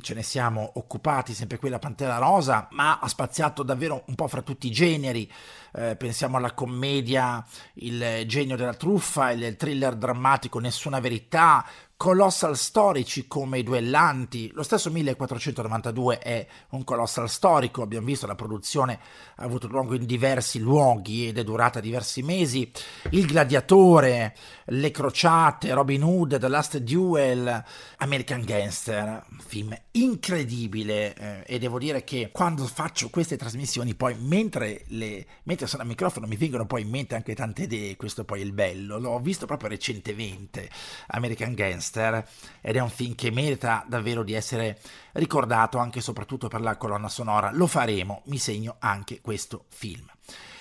ce 0.01 0.13
ne 0.13 0.23
siamo 0.23 0.71
occupati, 0.75 1.33
sempre 1.33 1.57
qui 1.57 1.69
la 1.69 1.79
Pantera 1.79 2.17
Rosa, 2.17 2.67
ma 2.71 2.99
ha 2.99 3.07
spaziato 3.07 3.63
davvero 3.63 4.03
un 4.07 4.15
po' 4.15 4.27
fra 4.27 4.41
tutti 4.41 4.67
i 4.67 4.71
generi, 4.71 5.29
eh, 5.73 5.95
pensiamo 5.95 6.37
alla 6.37 6.53
commedia 6.53 7.43
Il 7.75 8.23
genio 8.25 8.55
della 8.55 8.73
truffa, 8.73 9.31
il 9.31 9.55
thriller 9.55 9.95
drammatico 9.95 10.59
Nessuna 10.59 10.99
verità, 10.99 11.65
colossal 12.01 12.57
storici 12.57 13.27
come 13.27 13.59
i 13.59 13.63
duellanti. 13.63 14.49
Lo 14.55 14.63
stesso 14.63 14.89
1492 14.89 16.17
è 16.17 16.47
un 16.69 16.83
colossal 16.83 17.29
storico, 17.29 17.83
abbiamo 17.83 18.07
visto 18.07 18.25
la 18.25 18.33
produzione 18.33 18.97
ha 19.35 19.43
avuto 19.43 19.67
luogo 19.67 19.93
in 19.93 20.07
diversi 20.07 20.57
luoghi 20.57 21.27
ed 21.27 21.37
è 21.37 21.43
durata 21.43 21.79
diversi 21.79 22.23
mesi. 22.23 22.71
Il 23.11 23.27
gladiatore, 23.27 24.35
Le 24.65 24.89
crociate, 24.89 25.71
Robin 25.75 26.01
Hood, 26.01 26.39
The 26.39 26.47
Last 26.47 26.77
Duel, 26.79 27.63
American 27.97 28.41
Gangster, 28.45 29.23
film 29.45 29.77
incredibile 29.91 31.13
eh, 31.13 31.43
e 31.45 31.59
devo 31.59 31.77
dire 31.77 32.03
che 32.03 32.31
quando 32.31 32.65
faccio 32.65 33.11
queste 33.11 33.37
trasmissioni 33.37 33.93
poi 33.93 34.15
mentre, 34.15 34.85
le, 34.87 35.23
mentre 35.43 35.67
sono 35.67 35.83
al 35.83 35.87
microfono 35.87 36.25
mi 36.25 36.35
vengono 36.35 36.65
poi 36.65 36.81
in 36.81 36.89
mente 36.89 37.13
anche 37.13 37.35
tante 37.35 37.63
idee, 37.63 37.95
questo 37.95 38.23
poi 38.25 38.41
è 38.41 38.43
il 38.43 38.53
bello. 38.53 38.97
L'ho 38.97 39.19
visto 39.19 39.45
proprio 39.45 39.69
recentemente, 39.69 40.67
American 41.09 41.53
Gangster 41.53 41.89
Western 41.91 42.23
ed 42.61 42.75
è 42.75 42.79
un 42.79 42.89
film 42.89 43.15
che 43.15 43.31
merita 43.31 43.83
davvero 43.87 44.23
di 44.23 44.33
essere 44.33 44.79
ricordato 45.13 45.77
anche 45.77 45.99
e 45.99 46.01
soprattutto 46.01 46.47
per 46.47 46.61
la 46.61 46.77
colonna 46.77 47.09
sonora. 47.09 47.51
Lo 47.51 47.67
faremo, 47.67 48.21
mi 48.25 48.37
segno 48.37 48.77
anche 48.79 49.19
questo 49.21 49.65
film. 49.69 50.09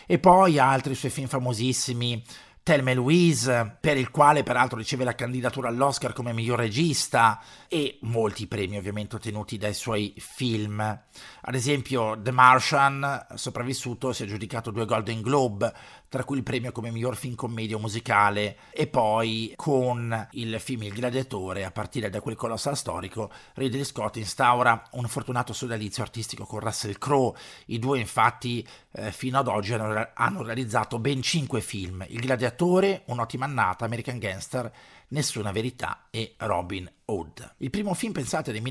E 0.06 0.18
poi 0.18 0.58
altri 0.58 0.94
suoi 0.96 1.12
film 1.12 1.28
famosissimi 1.28 2.22
Thelma 2.62 2.92
Louise, 2.92 3.78
per 3.80 3.96
il 3.96 4.10
quale 4.10 4.42
peraltro 4.42 4.76
riceve 4.76 5.04
la 5.04 5.14
candidatura 5.14 5.68
all'Oscar 5.68 6.12
come 6.12 6.32
miglior 6.32 6.58
regista 6.58 7.40
e 7.68 7.98
molti 8.02 8.46
premi 8.46 8.76
ovviamente 8.76 9.16
ottenuti 9.16 9.56
dai 9.56 9.72
suoi 9.72 10.12
film. 10.18 10.80
Ad 10.80 11.54
esempio 11.54 12.20
The 12.20 12.30
Martian, 12.32 13.26
sopravvissuto, 13.34 14.12
si 14.12 14.22
è 14.22 14.26
aggiudicato 14.26 14.70
due 14.70 14.84
Golden 14.84 15.22
Globe, 15.22 15.72
tra 16.10 16.24
cui 16.24 16.38
il 16.38 16.42
premio 16.42 16.72
come 16.72 16.90
miglior 16.90 17.14
film 17.14 17.36
commedia 17.36 17.78
musicale 17.78 18.56
e 18.72 18.88
poi 18.88 19.52
con 19.54 20.28
il 20.32 20.58
film 20.58 20.82
Il 20.82 20.92
Gladiatore, 20.92 21.64
a 21.64 21.70
partire 21.70 22.10
da 22.10 22.20
quel 22.20 22.34
colossal 22.34 22.76
storico, 22.76 23.30
Ridley 23.54 23.84
Scott 23.84 24.16
instaura 24.16 24.88
un 24.94 25.06
fortunato 25.06 25.52
sodalizio 25.52 26.02
artistico 26.02 26.44
con 26.46 26.58
Russell 26.58 26.98
Crowe. 26.98 27.38
I 27.66 27.78
due 27.78 28.00
infatti 28.00 28.66
eh, 28.90 29.12
fino 29.12 29.38
ad 29.38 29.46
oggi 29.46 29.72
hanno, 29.72 30.08
hanno 30.12 30.42
realizzato 30.42 30.98
ben 30.98 31.22
cinque 31.22 31.60
film, 31.60 32.04
Il 32.08 32.18
Gladiatore, 32.18 33.02
Un'ottima 33.06 33.44
annata, 33.44 33.84
American 33.84 34.18
Gangster, 34.18 34.72
Nessuna 35.10 35.52
verità 35.52 36.06
e 36.10 36.34
Robin 36.38 36.90
Hood. 37.04 37.54
Il 37.58 37.70
primo 37.70 37.94
film, 37.94 38.12
pensate, 38.12 38.52
del 38.52 38.62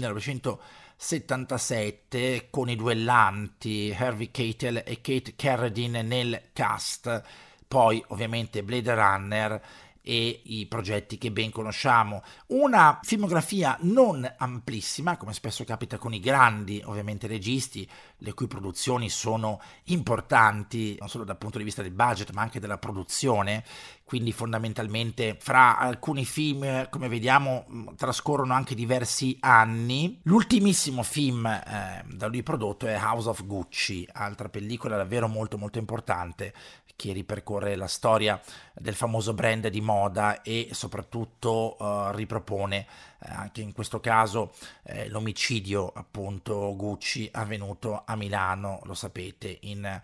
1977 1.00 2.48
con 2.50 2.70
i 2.70 2.76
duellanti 2.76 3.96
Harvey 3.98 4.32
Keitel 4.32 4.84
e 4.86 5.00
Kate 5.00 5.34
Carradine 5.38 6.02
nel 6.02 6.50
cast, 6.52 7.24
poi 7.70 8.04
ovviamente 8.10 8.64
Blade 8.64 8.94
Runner 8.94 9.62
e 10.10 10.42
i 10.46 10.66
progetti 10.66 11.20
che 11.20 11.32
ben 11.32 11.52
conosciamo. 11.52 12.24
Una 12.48 13.00
filmografia 13.04 13.78
non 13.82 14.28
amplissima, 14.40 15.18
come 15.18 15.34
spesso 15.34 15.64
capita 15.64 16.00
con 16.00 16.16
i 16.16 16.20
grandi, 16.20 16.82
ovviamente, 16.84 17.28
registi, 17.28 17.88
le 18.18 18.34
cui 18.34 18.48
produzioni 18.48 19.08
sono 19.08 19.62
importanti, 19.84 20.98
non 21.00 21.10
solo 21.10 21.26
dal 21.26 21.38
punto 21.38 21.60
di 21.60 21.64
vista 21.64 21.84
del 21.84 21.92
budget, 21.92 22.32
ma 22.32 22.42
anche 22.42 22.60
della 22.60 22.80
produzione. 22.80 23.64
Quindi 24.04 24.32
fondamentalmente 24.32 25.38
fra 25.40 25.78
alcuni 25.78 26.26
film, 26.26 26.90
come 26.90 27.08
vediamo, 27.08 27.68
trascorrono 27.96 28.56
anche 28.56 28.74
diversi 28.74 29.38
anni. 29.42 30.20
L'ultimissimo 30.24 31.04
film 31.04 31.46
eh, 31.46 32.04
da 32.08 32.26
lui 32.26 32.42
prodotto 32.42 32.88
è 32.88 33.00
House 33.00 33.30
of 33.30 33.46
Gucci, 33.46 34.10
altra 34.12 34.50
pellicola 34.50 34.98
davvero 34.98 35.28
molto 35.28 35.60
molto 35.60 35.78
importante 35.78 36.56
che 37.00 37.14
ripercorre 37.14 37.78
la 37.78 37.88
storia 37.88 38.42
del 38.74 38.94
famoso 38.94 39.34
brand 39.34 39.70
di 39.70 39.80
moda 39.80 40.42
e 40.42 40.68
soprattutto 40.74 41.78
uh, 41.80 42.12
ripropone 42.12 42.86
eh, 43.20 43.32
anche 43.32 43.62
in 43.62 43.72
questo 43.72 44.02
caso 44.02 44.52
eh, 44.84 45.08
l'omicidio 45.08 45.94
appunto 45.96 46.76
Gucci 46.76 47.30
avvenuto 47.32 48.04
a 48.06 48.18
Milano, 48.18 48.82
lo 48.84 48.94
sapete, 48.94 49.60
in, 49.62 50.02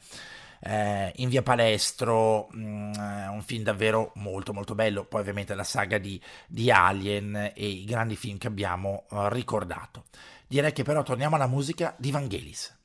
in 0.67 1.29
via 1.29 1.43
Palestro, 1.43 2.47
mm, 2.55 2.93
un 3.29 3.43
film 3.43 3.63
davvero 3.63 4.13
molto 4.15 4.53
molto 4.53 4.73
bello, 4.73 5.03
poi 5.03 5.19
ovviamente 5.19 5.53
la 5.53 5.63
saga 5.63 5.97
di, 5.97 6.19
di 6.47 6.71
Alien 6.71 7.51
e 7.53 7.67
i 7.67 7.83
grandi 7.83 8.15
film 8.15 8.37
che 8.37 8.47
abbiamo 8.47 9.03
uh, 9.09 9.27
ricordato. 9.27 10.05
Direi 10.47 10.71
che 10.71 10.83
però 10.83 11.03
torniamo 11.03 11.35
alla 11.35 11.47
musica 11.47 11.93
di 11.97 12.11
Vangelis. 12.11 12.75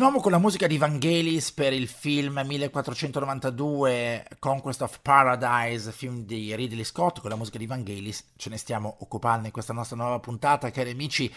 Nuovo 0.00 0.20
con 0.20 0.32
la 0.32 0.38
musica 0.38 0.66
di 0.66 0.78
Vangelis 0.78 1.52
per 1.52 1.74
il 1.74 1.86
film 1.86 2.40
1492 2.42 4.28
Conquest 4.38 4.80
of 4.80 4.98
Paradise, 5.02 5.92
film 5.92 6.24
di 6.24 6.54
Ridley 6.54 6.84
Scott, 6.84 7.20
con 7.20 7.28
la 7.28 7.36
musica 7.36 7.58
di 7.58 7.66
Vangelis 7.66 8.30
ce 8.36 8.48
ne 8.48 8.56
stiamo 8.56 8.96
occupando 9.00 9.44
in 9.44 9.52
questa 9.52 9.74
nostra 9.74 9.98
nuova 9.98 10.18
puntata, 10.18 10.70
cari 10.70 10.92
amici, 10.92 11.30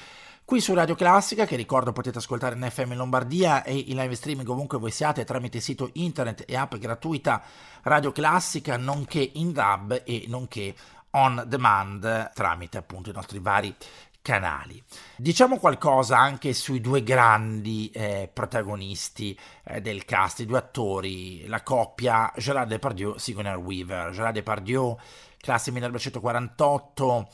qui 0.45 0.61
su 0.61 0.74
Radio 0.74 0.95
Classica, 0.95 1.45
che 1.45 1.57
ricordo 1.57 1.91
potete 1.91 2.20
ascoltare 2.20 2.55
in 2.55 2.66
FM 2.66 2.95
Lombardia 2.95 3.66
e 3.66 3.76
in 3.76 3.97
live 3.97 4.16
streaming 4.16 4.47
ovunque 4.47 4.78
voi 4.78 4.91
siate 4.91 5.26
tramite 5.26 5.59
sito 5.59 5.89
internet 5.95 6.45
e 6.47 6.55
app 6.55 6.76
gratuita 6.76 7.43
Radio 7.82 8.14
Classica, 8.14 8.78
nonché 8.78 9.30
in 9.34 9.51
DAB 9.51 10.03
e 10.05 10.24
nonché 10.30 10.74
on 11.16 11.43
demand 11.47 12.32
tramite 12.34 12.78
appunto 12.78 13.09
i 13.09 13.14
nostri 13.14 13.39
vari 13.39 13.76
canali. 14.24 14.82
Diciamo 15.17 15.59
qualcosa 15.59 16.17
anche 16.17 16.53
sui 16.53 16.82
due 16.82 17.03
grandi 17.03 17.91
eh, 17.93 18.30
protagonisti 18.32 19.38
eh, 19.65 19.82
del 19.82 20.05
cast, 20.05 20.39
i 20.39 20.45
due 20.47 20.57
attori, 20.57 21.45
la 21.45 21.61
coppia 21.61 22.32
Gerard 22.38 22.69
Depardieu 22.69 23.13
e 23.13 23.19
Sigourney 23.19 23.53
Weaver. 23.53 24.11
Gerard 24.11 24.34
Depardieu, 24.34 24.97
classe 25.38 25.69
1948, 25.71 27.30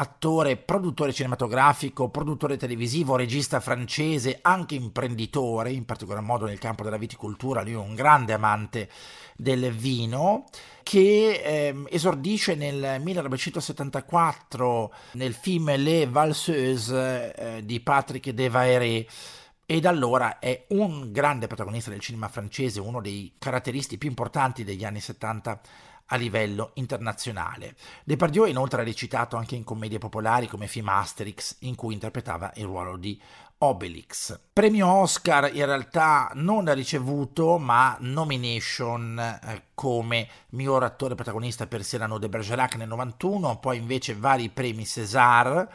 attore, 0.00 0.56
produttore 0.56 1.12
cinematografico, 1.12 2.08
produttore 2.08 2.56
televisivo, 2.56 3.16
regista 3.16 3.60
francese, 3.60 4.38
anche 4.40 4.74
imprenditore, 4.74 5.72
in 5.72 5.84
particolar 5.84 6.22
modo 6.22 6.46
nel 6.46 6.58
campo 6.58 6.82
della 6.82 6.96
viticoltura, 6.96 7.62
lui 7.62 7.72
è 7.72 7.76
un 7.76 7.94
grande 7.94 8.32
amante 8.32 8.88
del 9.36 9.70
vino, 9.72 10.46
che 10.82 11.42
eh, 11.44 11.84
esordisce 11.90 12.54
nel 12.54 13.00
1974 13.00 14.92
nel 15.12 15.34
film 15.34 15.76
Les 15.76 16.08
Valseuses 16.08 16.90
eh, 17.36 17.60
di 17.62 17.80
Patrick 17.80 18.30
Devaere 18.30 19.06
e 19.66 19.80
da 19.80 19.90
allora 19.90 20.38
è 20.38 20.64
un 20.70 21.12
grande 21.12 21.46
protagonista 21.46 21.90
del 21.90 22.00
cinema 22.00 22.28
francese, 22.28 22.80
uno 22.80 23.02
dei 23.02 23.34
caratteristi 23.38 23.98
più 23.98 24.08
importanti 24.08 24.64
degli 24.64 24.84
anni 24.84 25.00
70 25.00 25.60
a 26.10 26.16
livello 26.16 26.70
internazionale. 26.74 27.74
Depardieu 28.04 28.46
inoltre 28.46 28.82
ha 28.82 28.84
recitato 28.84 29.36
anche 29.36 29.56
in 29.56 29.64
commedie 29.64 29.98
popolari 29.98 30.46
come 30.46 30.66
film 30.66 30.88
Asterix, 30.88 31.56
in 31.60 31.74
cui 31.74 31.94
interpretava 31.94 32.52
il 32.56 32.64
ruolo 32.64 32.96
di 32.96 33.20
Obelix. 33.62 34.38
Premio 34.52 34.88
Oscar 34.88 35.54
in 35.54 35.66
realtà 35.66 36.30
non 36.34 36.66
ha 36.68 36.72
ricevuto, 36.72 37.58
ma 37.58 37.96
nomination 38.00 39.18
eh, 39.18 39.64
come 39.74 40.28
miglior 40.50 40.82
attore 40.82 41.14
protagonista 41.14 41.66
per 41.66 41.82
Cyrano 41.82 42.18
de 42.18 42.28
Bergerac 42.28 42.76
nel 42.76 42.88
91, 42.88 43.58
poi 43.58 43.76
invece 43.76 44.14
vari 44.14 44.48
premi 44.48 44.86
César 44.86 45.68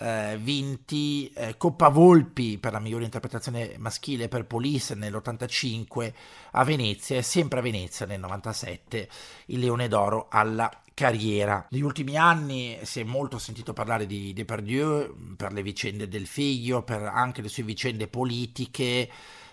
eh, 0.00 0.38
vinti 0.40 1.30
eh, 1.34 1.56
Coppa 1.56 1.88
Volpi 1.88 2.58
per 2.58 2.72
la 2.72 2.78
migliore 2.78 3.04
interpretazione 3.04 3.74
maschile 3.78 4.28
per 4.28 4.46
Police 4.46 4.94
nell'85 4.94 6.12
a 6.52 6.64
Venezia 6.64 7.16
e 7.16 7.22
sempre 7.22 7.58
a 7.58 7.62
Venezia 7.62 8.06
nel 8.06 8.20
97 8.20 9.08
il 9.46 9.58
Leone 9.58 9.88
d'Oro 9.88 10.26
alla 10.30 10.70
carriera. 10.98 11.64
Negli 11.70 11.82
ultimi 11.82 12.16
anni 12.16 12.76
si 12.82 12.98
è 12.98 13.04
molto 13.04 13.38
sentito 13.38 13.72
parlare 13.72 14.04
di 14.04 14.32
Depardieu 14.32 15.34
per 15.36 15.52
le 15.52 15.62
vicende 15.62 16.08
del 16.08 16.26
figlio, 16.26 16.82
per 16.82 17.02
anche 17.02 17.40
le 17.40 17.48
sue 17.48 17.62
vicende 17.62 18.08
politiche, 18.08 19.08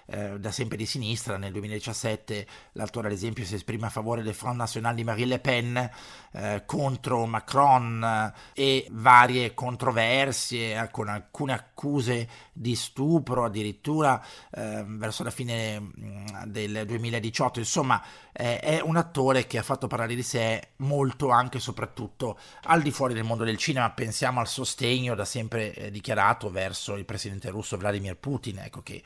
eh, 0.08 0.40
da 0.40 0.52
sempre 0.52 0.78
di 0.78 0.86
sinistra. 0.86 1.38
Nel 1.38 1.52
2017 1.52 2.48
l'autore, 2.74 3.08
ad 3.08 3.14
esempio, 3.14 3.46
si 3.46 3.56
esprime 3.56 3.88
a 3.88 3.90
favore 3.90 4.22
del 4.22 4.34
Front 4.34 4.58
National 4.58 4.96
di 4.96 5.04
Marine 5.04 5.28
Le 5.28 5.40
Pen 5.40 5.90
eh, 6.32 6.64
contro 6.66 7.26
Macron 7.26 8.04
eh, 8.04 8.34
e 8.54 8.88
varie 8.92 9.54
controversie 9.54 10.88
con 10.92 11.08
alcune 11.10 11.54
accuse 11.54 12.28
di 12.54 12.76
stupro 12.76 13.46
addirittura 13.46 14.24
eh, 14.52 14.84
verso 14.88 15.24
la 15.24 15.32
fine 15.32 15.80
mm, 15.80 16.26
del 16.46 16.86
2018. 16.86 17.60
Insomma, 17.60 18.02
è 18.36 18.82
un 18.84 18.98
attore 18.98 19.48
che 19.48 19.58
ha 19.58 19.64
fatto 19.64 19.88
parlare 19.88 20.16
di 20.16 20.24
sé 20.24 20.70
molto 20.78 21.30
anche 21.30 21.58
e 21.58 21.62
soprattutto 21.62 22.38
al 22.64 22.82
di 22.82 22.92
fuori 22.92 23.14
del 23.14 23.24
mondo 23.24 23.44
del 23.44 23.58
cinema. 23.58 23.90
Pensiamo 23.92 24.40
al 24.40 24.48
sostegno 24.48 25.16
da 25.16 25.26
sempre 25.26 25.90
dichiarato 25.92 26.50
verso 26.50 26.96
il 26.96 27.06
presidente 27.06 27.50
russo 27.50 27.78
Vladimir 27.78 28.18
Putin, 28.18 28.60
ecco 28.60 28.82
che 28.82 29.02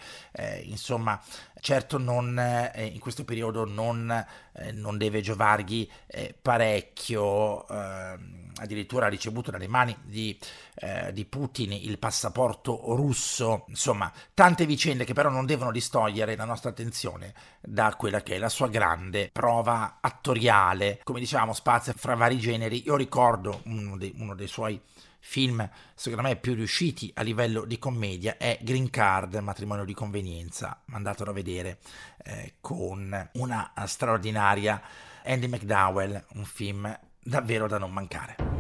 insomma 0.63 0.99
insomma 0.99 1.21
certo 1.61 1.97
non, 1.97 2.37
eh, 2.39 2.85
in 2.85 2.99
questo 2.99 3.23
periodo 3.25 3.65
non, 3.65 4.09
eh, 4.53 4.71
non 4.71 4.97
deve 4.97 5.21
giovargli 5.21 5.87
eh, 6.07 6.35
parecchio, 6.39 7.67
ehm, 7.67 8.38
addirittura 8.59 9.05
ha 9.05 9.09
ricevuto 9.09 9.51
dalle 9.51 9.67
mani 9.67 9.95
di, 10.03 10.37
eh, 10.75 11.11
di, 11.13 11.25
Putin 11.25 11.71
il 11.71 11.97
passaporto 11.97 12.95
russo, 12.95 13.65
insomma 13.67 14.11
tante 14.33 14.65
vicende 14.65 15.05
che 15.05 15.13
però 15.13 15.29
non 15.29 15.45
devono 15.45 15.71
distogliere 15.71 16.35
la 16.35 16.45
nostra 16.45 16.69
attenzione 16.69 17.33
da 17.61 17.95
quella 17.95 18.21
che 18.21 18.35
è 18.35 18.37
la 18.37 18.49
sua 18.49 18.67
grande 18.67 19.29
prova 19.31 19.97
attoriale, 20.01 20.99
come 21.03 21.19
dicevamo 21.19 21.53
spazia 21.53 21.93
fra 21.95 22.15
vari 22.15 22.37
generi, 22.37 22.83
io 22.85 22.95
ricordo 22.95 23.61
uno 23.65 23.97
dei, 23.97 24.13
uno 24.17 24.35
dei 24.35 24.47
suoi 24.47 24.79
film 25.21 25.69
secondo 25.93 26.27
me 26.27 26.37
più 26.37 26.53
riusciti 26.53 27.11
a 27.15 27.21
livello 27.21 27.65
di 27.65 27.77
commedia 27.77 28.37
è 28.37 28.57
Green 28.61 28.89
Card, 28.89 29.35
matrimonio 29.35 29.83
di 29.83 29.93
convenienza, 29.93 30.81
mandatelo 30.85 31.31
a 31.31 31.33
vedere 31.33 31.79
eh, 32.23 32.55
con 32.61 33.29
una 33.33 33.73
straordinaria 33.85 34.81
Andy 35.23 35.47
McDowell, 35.47 36.25
un 36.33 36.45
film 36.45 36.99
davvero 37.29 37.67
da 37.67 37.77
non 37.77 37.91
mancare. 37.91 38.58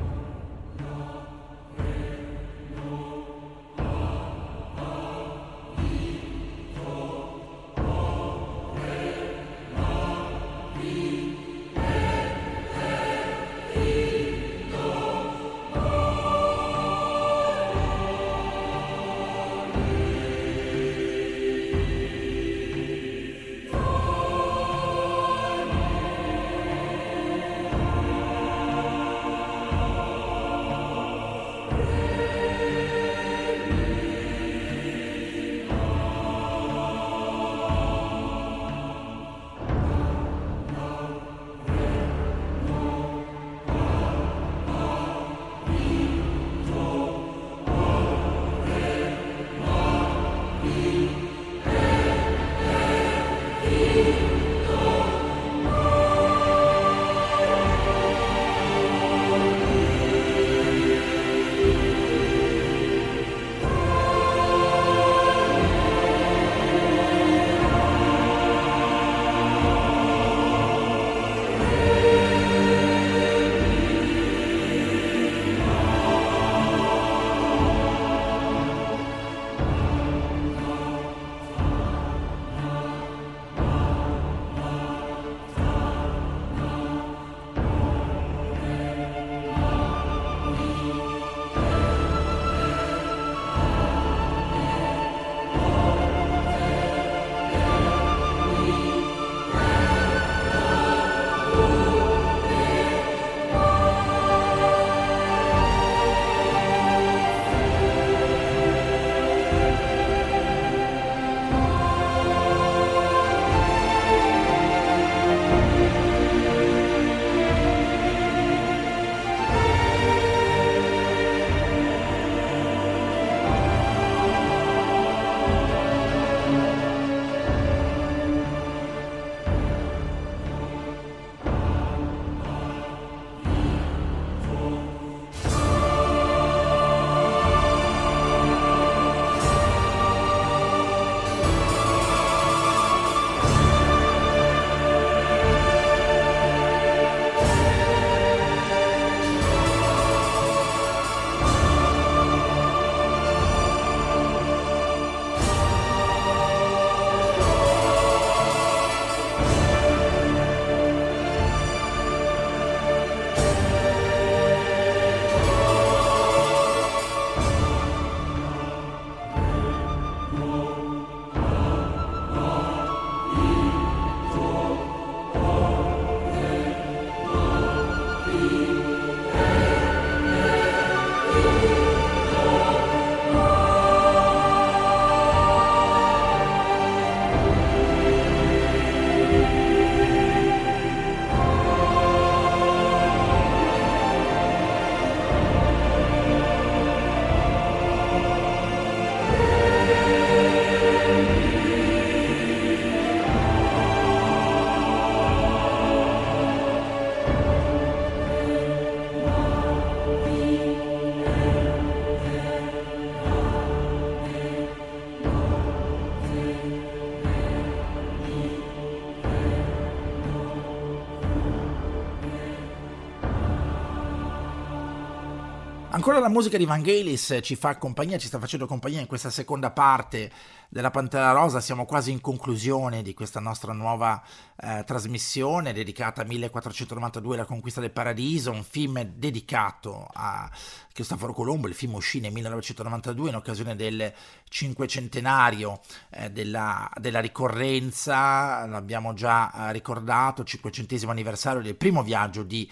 Ancora 226.09 226.27
la 226.27 226.33
musica 226.33 226.57
di 226.57 226.65
Vangelis 226.65 227.37
ci 227.43 227.55
fa 227.55 227.77
compagnia, 227.77 228.17
ci 228.17 228.25
sta 228.25 228.39
facendo 228.39 228.65
compagnia 228.65 228.99
in 228.99 229.05
questa 229.05 229.29
seconda 229.29 229.69
parte 229.69 230.31
della 230.67 230.89
Pantera 230.89 231.29
Rosa. 231.33 231.61
Siamo 231.61 231.85
quasi 231.85 232.09
in 232.09 232.19
conclusione 232.19 233.03
di 233.03 233.13
questa 233.13 233.39
nostra 233.39 233.73
nuova 233.73 234.19
eh, 234.59 234.83
trasmissione 234.87 235.71
dedicata 235.71 236.23
a 236.23 236.25
1492, 236.25 237.37
La 237.37 237.45
conquista 237.45 237.79
del 237.79 237.91
paradiso, 237.91 238.49
un 238.49 238.63
film 238.63 239.03
dedicato 239.03 240.09
a 240.11 240.49
Cristoforo 240.91 241.31
Colombo. 241.31 241.67
Il 241.67 241.75
film 241.75 241.93
uscì 241.93 242.19
nel 242.19 242.31
1992 242.31 243.29
in 243.29 243.35
occasione 243.35 243.75
del 243.75 244.11
cinquecentenario 244.49 245.79
eh, 246.09 246.31
della, 246.31 246.89
della, 246.99 247.19
ricorrenza, 247.19 248.65
l'abbiamo 248.65 249.13
già 249.13 249.51
eh, 249.51 249.71
ricordato, 249.73 250.43
cinquecentesimo 250.43 251.11
anniversario 251.11 251.61
del 251.61 251.75
primo 251.75 252.01
viaggio 252.01 252.41
di 252.41 252.67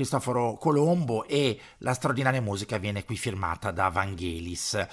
Cristoforo 0.00 0.54
Colombo 0.54 1.26
e 1.26 1.60
la 1.78 1.92
straordinaria 1.92 2.40
musica 2.40 2.78
viene 2.78 3.04
qui 3.04 3.18
firmata 3.18 3.70
da 3.70 3.90
Vangelis. 3.90 4.86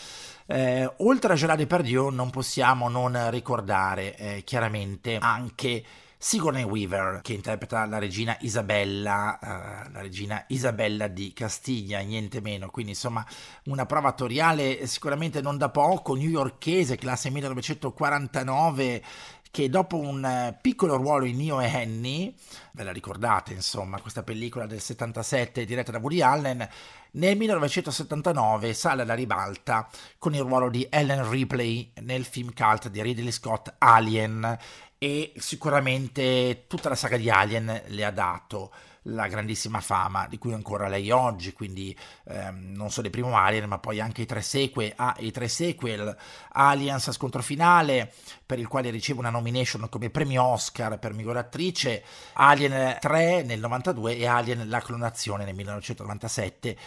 Eh, 0.45 0.93
oltre 0.97 1.31
a 1.31 1.35
Gerard 1.37 1.59
Depardieu 1.59 2.09
non 2.09 2.29
possiamo 2.29 2.89
non 2.89 3.29
ricordare 3.31 4.17
eh, 4.17 4.43
chiaramente 4.43 5.17
anche 5.17 5.81
Sigourney 6.19 6.63
Weaver 6.63 7.21
che 7.21 7.33
interpreta 7.33 7.85
la 7.85 7.99
regina 7.99 8.35
Isabella, 8.41 9.37
uh, 9.39 9.91
la 9.91 10.01
regina 10.01 10.43
Isabella 10.47 11.07
di 11.07 11.31
Castiglia, 11.31 11.99
niente 11.99 12.41
meno, 12.41 12.71
quindi 12.71 12.93
insomma 12.93 13.23
una 13.65 13.85
prova 13.85 14.09
attoriale 14.09 14.87
sicuramente 14.87 15.41
non 15.41 15.59
da 15.59 15.69
poco, 15.69 16.15
newyorkese, 16.15 16.95
classe 16.95 17.29
1949, 17.29 19.03
che 19.51 19.69
dopo 19.69 19.97
un 19.97 20.23
eh, 20.23 20.57
piccolo 20.61 20.95
ruolo 20.95 21.25
in 21.25 21.37
Neo 21.37 21.59
e 21.59 21.67
Henny, 21.67 22.33
ve 22.73 22.83
la 22.83 22.91
ricordate 22.91 23.53
insomma, 23.53 23.99
questa 23.99 24.23
pellicola 24.23 24.65
del 24.65 24.81
77 24.81 25.65
diretta 25.65 25.91
da 25.91 25.99
Woody 25.99 26.21
Allen, 26.21 26.67
nel 27.11 27.37
1979 27.37 28.73
sale 28.73 29.01
alla 29.01 29.13
ribalta 29.13 29.89
con 30.17 30.35
il 30.35 30.41
ruolo 30.41 30.69
di 30.69 30.87
Ellen 30.89 31.29
Ripley 31.29 31.91
nel 32.01 32.25
film 32.25 32.53
cult 32.53 32.89
di 32.89 33.01
Ridley 33.01 33.31
Scott 33.31 33.73
Alien 33.77 34.57
e 34.97 35.33
sicuramente 35.37 36.65
tutta 36.67 36.89
la 36.89 36.95
saga 36.95 37.17
di 37.17 37.29
Alien 37.29 37.83
le 37.87 38.05
ha 38.05 38.11
dato 38.11 38.71
la 39.09 39.27
grandissima 39.27 39.79
fama 39.79 40.27
di 40.27 40.37
cui 40.37 40.53
ancora 40.53 40.87
lei 40.87 41.11
oggi, 41.11 41.53
quindi 41.53 41.95
ehm, 42.25 42.73
non 42.73 42.89
solo 42.89 43.07
il 43.07 43.11
primo 43.11 43.37
Alien, 43.37 43.65
ma 43.65 43.77
poi 43.77 43.99
anche 43.99 44.21
i 44.21 44.25
tre 44.25 44.41
sequel, 44.41 44.93
ah, 44.95 45.15
i 45.19 45.31
tre 45.31 45.47
sequel 45.47 46.15
Aliens 46.53 47.11
scontro 47.11 47.41
finale, 47.41 48.11
per 48.45 48.59
il 48.59 48.67
quale 48.67 48.89
riceve 48.89 49.19
una 49.19 49.29
nomination 49.29 49.87
come 49.89 50.09
premio 50.09 50.43
Oscar 50.43 50.99
per 50.99 51.13
miglior 51.13 51.37
attrice, 51.37 52.03
Alien 52.33 52.97
3 52.99 53.43
nel 53.43 53.59
92 53.59 54.17
e 54.17 54.25
Alien 54.25 54.69
la 54.69 54.81
clonazione 54.81 55.45
nel 55.45 55.55
1997 55.55 56.77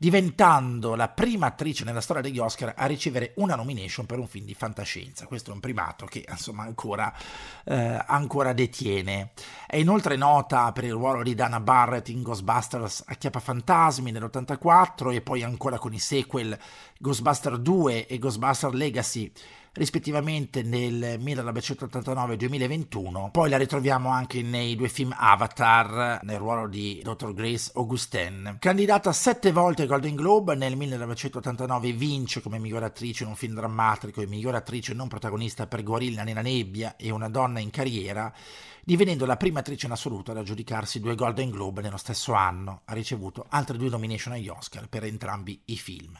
diventando 0.00 0.94
la 0.94 1.10
prima 1.10 1.48
attrice 1.48 1.84
nella 1.84 2.00
storia 2.00 2.22
degli 2.22 2.38
Oscar 2.38 2.72
a 2.74 2.86
ricevere 2.86 3.34
una 3.36 3.54
nomination 3.54 4.06
per 4.06 4.18
un 4.18 4.26
film 4.26 4.46
di 4.46 4.54
fantascienza. 4.54 5.26
Questo 5.26 5.50
è 5.50 5.52
un 5.52 5.60
primato 5.60 6.06
che 6.06 6.24
insomma 6.26 6.62
ancora, 6.62 7.12
eh, 7.66 8.02
ancora 8.06 8.54
detiene. 8.54 9.32
È 9.66 9.76
inoltre 9.76 10.16
nota 10.16 10.72
per 10.72 10.84
il 10.84 10.92
ruolo 10.92 11.22
di 11.22 11.34
Dana 11.34 11.60
Barrett 11.60 12.08
in 12.08 12.22
Ghostbusters 12.22 13.04
Acchiappa 13.08 13.40
Fantasmi 13.40 14.10
nell'84 14.10 15.12
e 15.12 15.20
poi 15.20 15.42
ancora 15.42 15.76
con 15.76 15.92
i 15.92 15.98
sequel 15.98 16.58
Ghostbusters 16.96 17.58
2 17.58 18.06
e 18.06 18.18
Ghostbusters 18.18 18.72
Legacy 18.72 19.30
rispettivamente 19.72 20.62
nel 20.62 21.16
1989 21.18 22.34
e 22.34 22.36
2021. 22.36 23.30
Poi 23.32 23.48
la 23.48 23.56
ritroviamo 23.56 24.08
anche 24.08 24.42
nei 24.42 24.74
due 24.76 24.88
film 24.88 25.14
Avatar 25.16 26.20
nel 26.22 26.38
ruolo 26.38 26.66
di 26.66 27.00
Dr. 27.02 27.32
Grace 27.32 27.70
Augustin. 27.74 28.56
Candidata 28.58 29.12
sette 29.12 29.52
volte 29.52 29.82
ai 29.82 29.88
Golden 29.88 30.14
Globe, 30.14 30.54
nel 30.54 30.76
1989 30.76 31.92
vince 31.92 32.40
come 32.40 32.58
miglior 32.58 32.82
attrice 32.82 33.22
in 33.22 33.30
un 33.30 33.36
film 33.36 33.54
drammatico 33.54 34.20
e 34.20 34.26
miglior 34.26 34.54
attrice 34.54 34.94
non 34.94 35.08
protagonista 35.08 35.66
per 35.66 35.82
Gorilla 35.82 36.24
nella 36.24 36.42
nebbia 36.42 36.96
e 36.96 37.10
una 37.10 37.28
donna 37.28 37.60
in 37.60 37.70
carriera 37.70 38.32
divenendo 38.82 39.26
la 39.26 39.36
prima 39.36 39.60
attrice 39.60 39.86
in 39.86 39.92
assoluto 39.92 40.30
ad 40.30 40.38
aggiudicarsi 40.38 41.00
due 41.00 41.14
Golden 41.14 41.50
Globe 41.50 41.82
nello 41.82 41.96
stesso 41.96 42.32
anno. 42.32 42.82
Ha 42.86 42.94
ricevuto 42.94 43.46
altre 43.48 43.76
due 43.76 43.88
nomination 43.88 44.34
agli 44.34 44.48
Oscar 44.48 44.88
per 44.88 45.04
entrambi 45.04 45.60
i 45.66 45.76
film. 45.76 46.18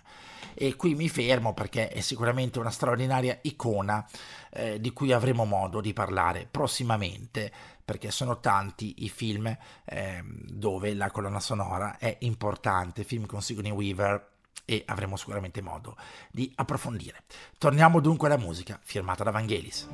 E 0.54 0.76
qui 0.76 0.94
mi 0.94 1.08
fermo 1.08 1.54
perché 1.54 1.88
è 1.88 2.00
sicuramente 2.00 2.58
una 2.58 2.70
straordinaria 2.70 3.38
icona 3.42 4.06
eh, 4.50 4.80
di 4.80 4.92
cui 4.92 5.12
avremo 5.12 5.44
modo 5.44 5.80
di 5.80 5.92
parlare 5.92 6.46
prossimamente 6.50 7.52
perché 7.84 8.10
sono 8.10 8.38
tanti 8.38 9.04
i 9.04 9.08
film 9.08 9.56
eh, 9.84 10.22
dove 10.24 10.94
la 10.94 11.10
colonna 11.10 11.40
sonora 11.40 11.98
è 11.98 12.18
importante, 12.20 13.02
film 13.02 13.26
con 13.26 13.42
Sigourney 13.42 13.72
Weaver 13.72 14.28
e 14.64 14.84
avremo 14.86 15.16
sicuramente 15.16 15.60
modo 15.60 15.96
di 16.30 16.52
approfondire. 16.54 17.24
Torniamo 17.58 18.00
dunque 18.00 18.28
alla 18.28 18.38
musica 18.38 18.78
firmata 18.80 19.24
da 19.24 19.32
Vangelis. 19.32 19.88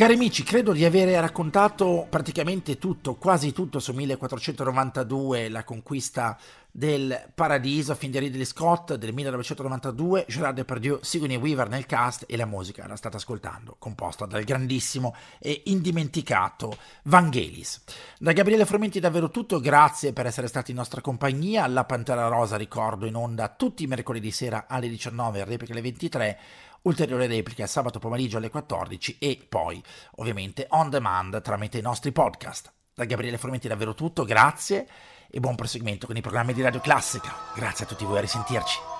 Cari 0.00 0.14
amici, 0.14 0.44
credo 0.44 0.72
di 0.72 0.86
avere 0.86 1.20
raccontato 1.20 2.06
praticamente 2.08 2.78
tutto, 2.78 3.16
quasi 3.16 3.52
tutto 3.52 3.80
su 3.80 3.92
1492, 3.92 5.50
la 5.50 5.62
conquista 5.62 6.38
del 6.70 7.28
Paradiso, 7.34 7.94
film 7.94 8.12
di 8.12 8.18
Ridley 8.18 8.46
Scott 8.46 8.94
del 8.94 9.12
1992, 9.12 10.24
Gerard 10.26 10.56
Depardieu, 10.56 11.00
Sigourney 11.02 11.36
Weaver 11.36 11.68
nel 11.68 11.84
cast 11.84 12.24
e 12.26 12.38
la 12.38 12.46
musica 12.46 12.86
la 12.86 12.96
state 12.96 13.16
ascoltando, 13.16 13.76
composta 13.78 14.24
dal 14.24 14.44
grandissimo 14.44 15.14
e 15.38 15.64
indimenticato 15.66 16.78
Vangelis. 17.02 17.82
Da 18.18 18.32
Gabriele 18.32 18.64
Frumenti 18.64 19.00
davvero 19.00 19.28
tutto, 19.28 19.60
grazie 19.60 20.14
per 20.14 20.24
essere 20.24 20.46
stati 20.46 20.70
in 20.70 20.78
nostra 20.78 21.02
compagnia, 21.02 21.66
La 21.66 21.84
Pantera 21.84 22.26
Rosa 22.28 22.56
ricordo 22.56 23.04
in 23.04 23.16
onda 23.16 23.48
tutti 23.48 23.82
i 23.82 23.86
mercoledì 23.86 24.30
sera 24.30 24.64
alle 24.66 24.88
19 24.88 25.40
e 25.40 25.44
replica 25.44 25.72
alle 25.72 25.82
23, 25.82 26.38
ulteriore 26.82 27.26
replica 27.26 27.66
sabato 27.66 27.98
pomeriggio 27.98 28.38
alle 28.38 28.50
14 28.50 29.18
e 29.18 29.44
poi 29.48 29.82
ovviamente 30.16 30.66
on 30.70 30.90
demand 30.90 31.40
tramite 31.42 31.78
i 31.78 31.82
nostri 31.82 32.12
podcast. 32.12 32.72
Da 32.94 33.04
Gabriele 33.04 33.38
Formenti 33.38 33.68
davvero 33.68 33.94
tutto, 33.94 34.24
grazie 34.24 34.86
e 35.30 35.40
buon 35.40 35.54
proseguimento 35.54 36.06
con 36.06 36.16
i 36.16 36.20
programmi 36.20 36.52
di 36.52 36.62
Radio 36.62 36.80
Classica. 36.80 37.34
Grazie 37.54 37.84
a 37.84 37.88
tutti 37.88 38.04
voi, 38.04 38.18
a 38.18 38.22
risentirci. 38.22 38.99